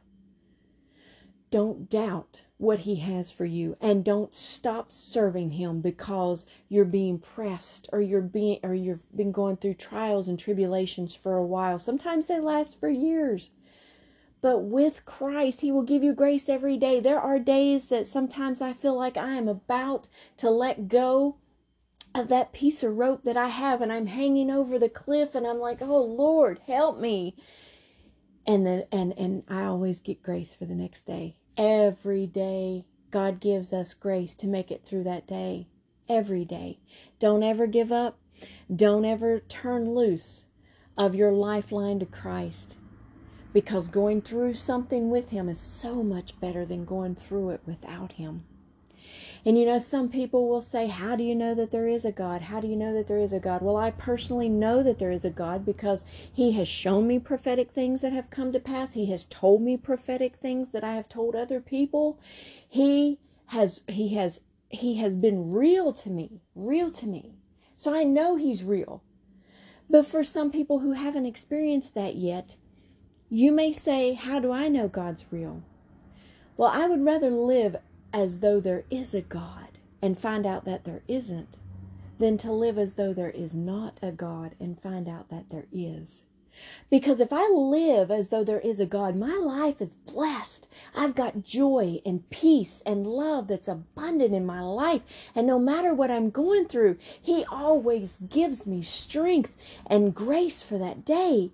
Don't 1.49 1.89
doubt 1.89 2.43
what 2.57 2.79
he 2.79 2.97
has 2.97 3.31
for 3.31 3.43
you 3.43 3.75
and 3.81 4.05
don't 4.05 4.33
stop 4.35 4.91
serving 4.91 5.51
him 5.51 5.81
because 5.81 6.45
you're 6.69 6.85
being 6.85 7.17
pressed 7.17 7.89
or 7.91 8.01
you're 8.01 8.21
being 8.21 8.59
or 8.63 8.73
you've 8.73 9.05
been 9.15 9.31
going 9.31 9.57
through 9.57 9.73
trials 9.73 10.27
and 10.27 10.39
tribulations 10.39 11.15
for 11.15 11.35
a 11.35 11.45
while. 11.45 11.79
Sometimes 11.79 12.27
they 12.27 12.39
last 12.39 12.79
for 12.79 12.87
years. 12.87 13.49
But 14.41 14.63
with 14.63 15.05
Christ, 15.05 15.61
He 15.61 15.71
will 15.71 15.83
give 15.83 16.03
you 16.03 16.13
grace 16.13 16.49
every 16.49 16.75
day. 16.75 16.99
There 16.99 17.19
are 17.19 17.37
days 17.37 17.87
that 17.89 18.07
sometimes 18.07 18.59
I 18.59 18.73
feel 18.73 18.95
like 18.97 19.15
I 19.15 19.35
am 19.35 19.47
about 19.47 20.07
to 20.37 20.49
let 20.49 20.87
go 20.87 21.35
of 22.13 22.27
that 22.27 22.53
piece 22.53 22.83
of 22.83 22.97
rope 22.97 23.23
that 23.23 23.37
I 23.37 23.47
have 23.47 23.81
and 23.81 23.91
I'm 23.91 24.07
hanging 24.07 24.51
over 24.51 24.77
the 24.77 24.89
cliff 24.89 25.35
and 25.35 25.47
I'm 25.47 25.59
like, 25.59 25.81
"Oh 25.81 26.03
Lord, 26.03 26.59
help 26.67 26.99
me." 26.99 27.35
And 28.45 28.65
then 28.65 28.85
and 28.91 29.13
and 29.17 29.43
I 29.47 29.63
always 29.65 30.01
get 30.01 30.23
grace 30.23 30.55
for 30.55 30.65
the 30.65 30.75
next 30.75 31.03
day. 31.03 31.37
Every 31.57 32.27
day 32.27 32.85
God 33.11 33.39
gives 33.39 33.73
us 33.73 33.93
grace 33.93 34.35
to 34.35 34.47
make 34.47 34.71
it 34.71 34.85
through 34.85 35.03
that 35.03 35.27
day. 35.27 35.67
Every 36.09 36.45
day. 36.45 36.79
Don't 37.19 37.43
ever 37.43 37.67
give 37.67 37.91
up. 37.91 38.17
Don't 38.73 39.05
ever 39.05 39.39
turn 39.39 39.93
loose 39.93 40.45
of 40.97 41.15
your 41.15 41.31
lifeline 41.31 41.99
to 41.99 42.05
Christ. 42.05 42.77
Because 43.53 43.89
going 43.89 44.21
through 44.21 44.53
something 44.53 45.09
with 45.09 45.29
Him 45.29 45.49
is 45.49 45.59
so 45.59 46.03
much 46.03 46.39
better 46.39 46.65
than 46.65 46.85
going 46.85 47.15
through 47.15 47.49
it 47.49 47.61
without 47.65 48.13
Him. 48.13 48.45
And 49.43 49.57
you 49.57 49.65
know, 49.65 49.79
some 49.79 50.09
people 50.09 50.47
will 50.47 50.61
say, 50.61 50.87
How 50.87 51.15
do 51.15 51.23
you 51.23 51.33
know 51.33 51.55
that 51.55 51.71
there 51.71 51.87
is 51.87 52.05
a 52.05 52.11
God? 52.11 52.43
How 52.43 52.59
do 52.59 52.67
you 52.67 52.75
know 52.75 52.93
that 52.93 53.07
there 53.07 53.17
is 53.17 53.33
a 53.33 53.39
God? 53.39 53.61
Well, 53.61 53.77
I 53.77 53.89
personally 53.91 54.49
know 54.49 54.83
that 54.83 54.99
there 54.99 55.11
is 55.11 55.25
a 55.25 55.31
God 55.31 55.65
because 55.65 56.05
He 56.31 56.51
has 56.53 56.67
shown 56.67 57.07
me 57.07 57.17
prophetic 57.17 57.71
things 57.71 58.01
that 58.01 58.13
have 58.13 58.29
come 58.29 58.51
to 58.51 58.59
pass. 58.59 58.93
He 58.93 59.07
has 59.07 59.25
told 59.25 59.63
me 59.63 59.77
prophetic 59.77 60.35
things 60.35 60.71
that 60.71 60.83
I 60.83 60.93
have 60.93 61.09
told 61.09 61.35
other 61.35 61.59
people. 61.59 62.19
He 62.67 63.19
has, 63.47 63.81
He 63.87 64.13
has, 64.15 64.41
He 64.69 64.97
has 64.97 65.15
been 65.15 65.51
real 65.51 65.91
to 65.93 66.09
me, 66.09 66.41
real 66.53 66.91
to 66.91 67.07
me. 67.07 67.33
So 67.75 67.95
I 67.95 68.03
know 68.03 68.35
He's 68.35 68.63
real. 68.63 69.01
But 69.89 70.05
for 70.05 70.23
some 70.23 70.51
people 70.51 70.79
who 70.79 70.93
haven't 70.93 71.25
experienced 71.25 71.95
that 71.95 72.15
yet, 72.15 72.55
you 73.27 73.51
may 73.51 73.73
say, 73.73 74.13
How 74.13 74.39
do 74.39 74.51
I 74.51 74.67
know 74.67 74.87
God's 74.87 75.25
real? 75.31 75.63
Well, 76.57 76.71
I 76.71 76.87
would 76.87 77.03
rather 77.03 77.31
live 77.31 77.77
as 78.13 78.39
though 78.39 78.59
there 78.59 78.83
is 78.89 79.13
a 79.13 79.21
God 79.21 79.77
and 80.01 80.17
find 80.17 80.45
out 80.45 80.65
that 80.65 80.83
there 80.83 81.03
isn't 81.07 81.57
than 82.19 82.37
to 82.37 82.51
live 82.51 82.77
as 82.77 82.95
though 82.95 83.13
there 83.13 83.31
is 83.31 83.53
not 83.53 83.99
a 84.01 84.11
God 84.11 84.55
and 84.59 84.79
find 84.79 85.07
out 85.07 85.29
that 85.29 85.49
there 85.49 85.65
is. 85.71 86.23
Because 86.89 87.19
if 87.19 87.31
I 87.31 87.47
live 87.47 88.11
as 88.11 88.29
though 88.29 88.43
there 88.43 88.59
is 88.59 88.79
a 88.79 88.85
God, 88.85 89.15
my 89.15 89.35
life 89.35 89.81
is 89.81 89.95
blessed. 89.95 90.67
I've 90.95 91.15
got 91.15 91.43
joy 91.43 92.01
and 92.05 92.29
peace 92.29 92.83
and 92.85 93.07
love 93.07 93.47
that's 93.47 93.67
abundant 93.67 94.35
in 94.35 94.45
my 94.45 94.61
life. 94.61 95.01
And 95.33 95.47
no 95.47 95.57
matter 95.57 95.93
what 95.93 96.11
I'm 96.11 96.29
going 96.29 96.65
through, 96.65 96.97
He 97.19 97.45
always 97.45 98.19
gives 98.29 98.67
me 98.67 98.81
strength 98.81 99.55
and 99.87 100.13
grace 100.13 100.61
for 100.61 100.77
that 100.77 101.05
day. 101.05 101.51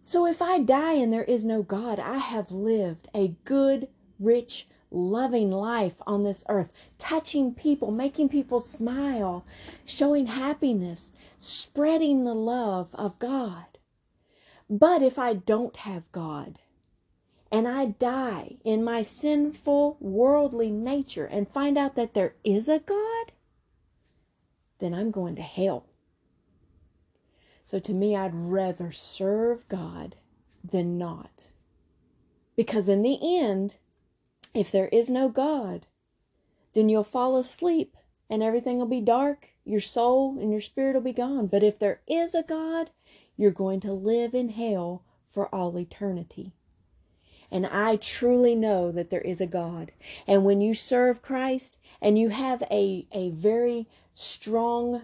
So 0.00 0.26
if 0.26 0.40
I 0.40 0.58
die 0.58 0.94
and 0.94 1.12
there 1.12 1.24
is 1.24 1.44
no 1.44 1.62
God, 1.62 1.98
I 1.98 2.18
have 2.18 2.50
lived 2.50 3.08
a 3.14 3.34
good, 3.44 3.88
rich 4.18 4.66
loving 4.90 5.50
life 5.50 6.00
on 6.06 6.22
this 6.22 6.44
earth, 6.48 6.72
touching 6.98 7.54
people, 7.54 7.90
making 7.90 8.28
people 8.28 8.60
smile, 8.60 9.44
showing 9.84 10.26
happiness, 10.26 11.10
spreading 11.38 12.24
the 12.24 12.34
love 12.34 12.94
of 12.94 13.18
God. 13.18 13.66
But 14.68 15.02
if 15.02 15.18
I 15.18 15.34
don't 15.34 15.76
have 15.78 16.10
God, 16.12 16.58
and 17.52 17.68
I 17.68 17.86
die 17.86 18.56
in 18.64 18.82
my 18.82 19.02
sinful, 19.02 19.96
worldly 20.00 20.70
nature 20.70 21.26
and 21.26 21.48
find 21.48 21.78
out 21.78 21.94
that 21.94 22.14
there 22.14 22.34
is 22.44 22.68
a 22.68 22.80
God, 22.80 23.32
then 24.78 24.92
I'm 24.92 25.10
going 25.10 25.36
to 25.36 25.42
hell. 25.42 25.86
So 27.64 27.78
to 27.78 27.92
me, 27.92 28.14
I'd 28.14 28.34
rather 28.34 28.92
serve 28.92 29.66
God 29.68 30.16
than 30.62 30.98
not. 30.98 31.50
Because 32.56 32.88
in 32.88 33.02
the 33.02 33.18
end, 33.22 33.76
if 34.54 34.70
there 34.70 34.88
is 34.88 35.10
no 35.10 35.28
God, 35.28 35.86
then 36.74 36.88
you'll 36.88 37.04
fall 37.04 37.36
asleep 37.38 37.96
and 38.28 38.42
everything 38.42 38.78
will 38.78 38.86
be 38.86 39.00
dark. 39.00 39.48
Your 39.64 39.80
soul 39.80 40.38
and 40.38 40.50
your 40.50 40.60
spirit 40.60 40.94
will 40.94 41.00
be 41.00 41.12
gone. 41.12 41.46
But 41.46 41.62
if 41.62 41.78
there 41.78 42.00
is 42.06 42.34
a 42.34 42.42
God, 42.42 42.90
you're 43.36 43.50
going 43.50 43.80
to 43.80 43.92
live 43.92 44.34
in 44.34 44.50
hell 44.50 45.02
for 45.24 45.52
all 45.54 45.78
eternity. 45.78 46.52
And 47.50 47.66
I 47.66 47.96
truly 47.96 48.54
know 48.54 48.90
that 48.92 49.10
there 49.10 49.20
is 49.20 49.40
a 49.40 49.46
God. 49.46 49.92
And 50.26 50.44
when 50.44 50.60
you 50.60 50.74
serve 50.74 51.22
Christ 51.22 51.78
and 52.00 52.18
you 52.18 52.30
have 52.30 52.62
a, 52.70 53.06
a 53.12 53.30
very 53.30 53.86
strong 54.14 55.02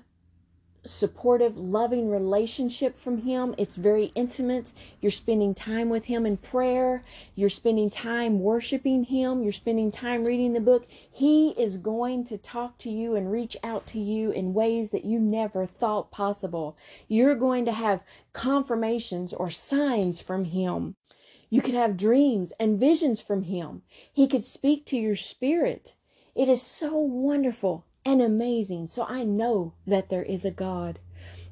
supportive, 0.84 1.56
loving 1.56 2.10
relationship 2.10 2.96
from 2.96 3.18
Him. 3.18 3.54
It's 3.56 3.76
very 3.76 4.06
intimate. 4.14 4.72
You're 5.00 5.12
spending 5.12 5.54
time 5.54 5.88
with 5.88 6.06
Him 6.06 6.26
in 6.26 6.36
prayer. 6.36 7.04
You're 7.34 7.48
spending 7.48 7.90
time 7.90 8.40
worshiping 8.40 9.04
Him. 9.04 9.42
You're 9.42 9.52
spending 9.52 9.90
time 9.90 10.24
reading 10.24 10.52
the 10.52 10.60
book. 10.60 10.86
He 11.10 11.50
is 11.50 11.76
going 11.76 12.24
to 12.24 12.38
talk 12.38 12.78
to 12.78 12.90
you 12.90 13.14
and 13.14 13.30
reach 13.30 13.56
out 13.62 13.86
to 13.88 13.98
you 13.98 14.30
in 14.30 14.54
ways 14.54 14.90
that 14.90 15.04
you 15.04 15.18
never 15.18 15.66
thought 15.66 16.10
possible. 16.10 16.76
You're 17.08 17.34
going 17.34 17.64
to 17.66 17.72
have 17.72 18.02
confirmations 18.32 19.32
or 19.32 19.50
signs 19.50 20.20
from 20.20 20.46
Him. 20.46 20.96
You 21.48 21.60
could 21.60 21.74
have 21.74 21.96
dreams 21.96 22.52
and 22.58 22.80
visions 22.80 23.20
from 23.20 23.42
Him. 23.42 23.82
He 24.10 24.26
could 24.26 24.42
speak 24.42 24.86
to 24.86 24.96
your 24.96 25.16
spirit. 25.16 25.94
It 26.34 26.48
is 26.48 26.62
so 26.62 26.96
wonderful 26.96 27.84
and 28.04 28.22
amazing. 28.22 28.86
So 28.88 29.04
I 29.08 29.24
know 29.24 29.74
that 29.86 30.08
there 30.08 30.22
is 30.22 30.44
a 30.44 30.50
God. 30.50 30.98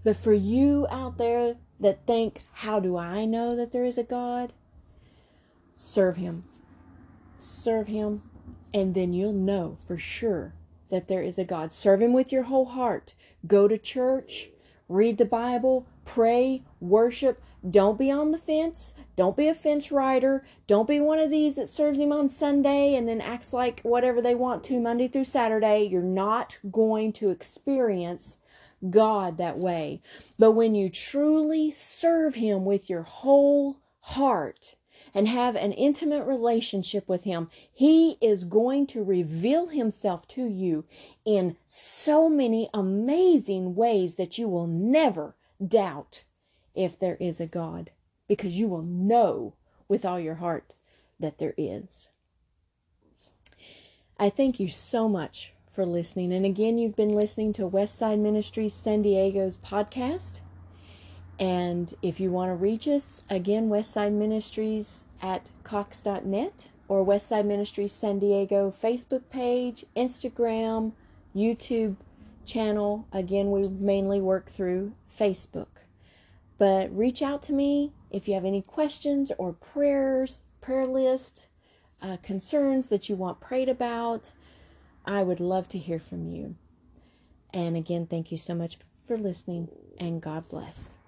But 0.04 0.16
for 0.16 0.32
you 0.32 0.86
out 0.90 1.18
there 1.18 1.56
that 1.78 2.06
think, 2.06 2.40
how 2.52 2.80
do 2.80 2.96
I 2.96 3.24
know 3.24 3.54
that 3.56 3.72
there 3.72 3.84
is 3.84 3.98
a 3.98 4.02
God? 4.02 4.52
Serve 5.76 6.16
Him. 6.16 6.44
serve 7.38 7.86
Him, 7.88 8.22
and 8.72 8.94
then 8.94 9.12
you'll 9.12 9.32
know 9.32 9.78
for 9.86 9.98
sure 9.98 10.54
that 10.90 11.08
there 11.08 11.22
is 11.22 11.38
a 11.38 11.44
God. 11.44 11.72
Serve 11.72 12.02
Him 12.02 12.12
with 12.12 12.32
your 12.32 12.44
whole 12.44 12.66
heart. 12.66 13.14
Go 13.46 13.68
to 13.68 13.78
church, 13.78 14.50
read 14.88 15.18
the 15.18 15.24
Bible, 15.24 15.86
pray, 16.04 16.62
worship. 16.80 17.42
Don't 17.68 17.98
be 17.98 18.10
on 18.10 18.30
the 18.30 18.38
fence. 18.38 18.94
Don't 19.16 19.36
be 19.36 19.48
a 19.48 19.54
fence 19.54 19.92
rider. 19.92 20.44
Don't 20.66 20.88
be 20.88 21.00
one 21.00 21.18
of 21.18 21.30
these 21.30 21.56
that 21.56 21.68
serves 21.68 21.98
Him 21.98 22.12
on 22.12 22.28
Sunday 22.28 22.94
and 22.94 23.08
then 23.08 23.20
acts 23.20 23.52
like 23.52 23.80
whatever 23.82 24.22
they 24.22 24.34
want 24.34 24.64
to 24.64 24.80
Monday 24.80 25.08
through 25.08 25.24
Saturday. 25.24 25.84
You're 25.84 26.02
not 26.02 26.58
going 26.70 27.12
to 27.14 27.30
experience 27.30 28.38
God 28.88 29.36
that 29.36 29.58
way. 29.58 30.00
But 30.38 30.52
when 30.52 30.74
you 30.74 30.88
truly 30.88 31.70
serve 31.70 32.36
Him 32.36 32.64
with 32.64 32.88
your 32.88 33.02
whole 33.02 33.76
heart, 34.00 34.76
and 35.14 35.28
have 35.28 35.56
an 35.56 35.72
intimate 35.72 36.24
relationship 36.24 37.08
with 37.08 37.24
Him, 37.24 37.50
He 37.72 38.16
is 38.20 38.44
going 38.44 38.86
to 38.88 39.02
reveal 39.02 39.68
Himself 39.68 40.26
to 40.28 40.46
you 40.46 40.84
in 41.24 41.56
so 41.66 42.28
many 42.28 42.68
amazing 42.72 43.74
ways 43.74 44.16
that 44.16 44.38
you 44.38 44.48
will 44.48 44.66
never 44.66 45.34
doubt 45.66 46.24
if 46.74 46.98
there 46.98 47.16
is 47.20 47.40
a 47.40 47.46
God, 47.46 47.90
because 48.28 48.58
you 48.58 48.68
will 48.68 48.82
know 48.82 49.54
with 49.88 50.04
all 50.04 50.20
your 50.20 50.36
heart 50.36 50.72
that 51.18 51.38
there 51.38 51.54
is. 51.56 52.08
I 54.18 54.30
thank 54.30 54.60
you 54.60 54.68
so 54.68 55.08
much 55.08 55.54
for 55.70 55.86
listening. 55.86 56.32
And 56.32 56.44
again, 56.44 56.78
you've 56.78 56.96
been 56.96 57.14
listening 57.14 57.52
to 57.54 57.68
Westside 57.68 58.18
Ministries 58.18 58.74
San 58.74 59.02
Diego's 59.02 59.56
podcast. 59.56 60.40
And 61.38 61.94
if 62.02 62.20
you 62.20 62.30
want 62.30 62.50
to 62.50 62.54
reach 62.54 62.86
us, 62.86 63.24
again, 63.30 63.70
Westside 63.70 64.12
Ministries 64.12 65.04
at 65.22 65.48
cox.net 65.64 66.68
or 66.86 67.06
Westside 67.06 67.46
Ministries 67.46 67.92
San 67.92 68.18
Diego 68.18 68.70
Facebook 68.70 69.22
page, 69.30 69.86
Instagram, 69.96 70.92
YouTube 71.34 71.96
channel. 72.44 73.06
Again, 73.12 73.50
we 73.50 73.68
mainly 73.68 74.20
work 74.20 74.50
through 74.50 74.92
Facebook. 75.18 75.79
But 76.60 76.94
reach 76.94 77.22
out 77.22 77.42
to 77.44 77.54
me 77.54 77.94
if 78.10 78.28
you 78.28 78.34
have 78.34 78.44
any 78.44 78.60
questions 78.60 79.32
or 79.38 79.54
prayers, 79.54 80.40
prayer 80.60 80.86
list, 80.86 81.46
uh, 82.02 82.18
concerns 82.22 82.90
that 82.90 83.08
you 83.08 83.16
want 83.16 83.40
prayed 83.40 83.70
about. 83.70 84.32
I 85.06 85.22
would 85.22 85.40
love 85.40 85.68
to 85.68 85.78
hear 85.78 85.98
from 85.98 86.26
you. 86.26 86.56
And 87.54 87.78
again, 87.78 88.06
thank 88.06 88.30
you 88.30 88.36
so 88.36 88.54
much 88.54 88.76
for 88.76 89.16
listening, 89.16 89.68
and 89.98 90.20
God 90.20 90.50
bless. 90.50 90.98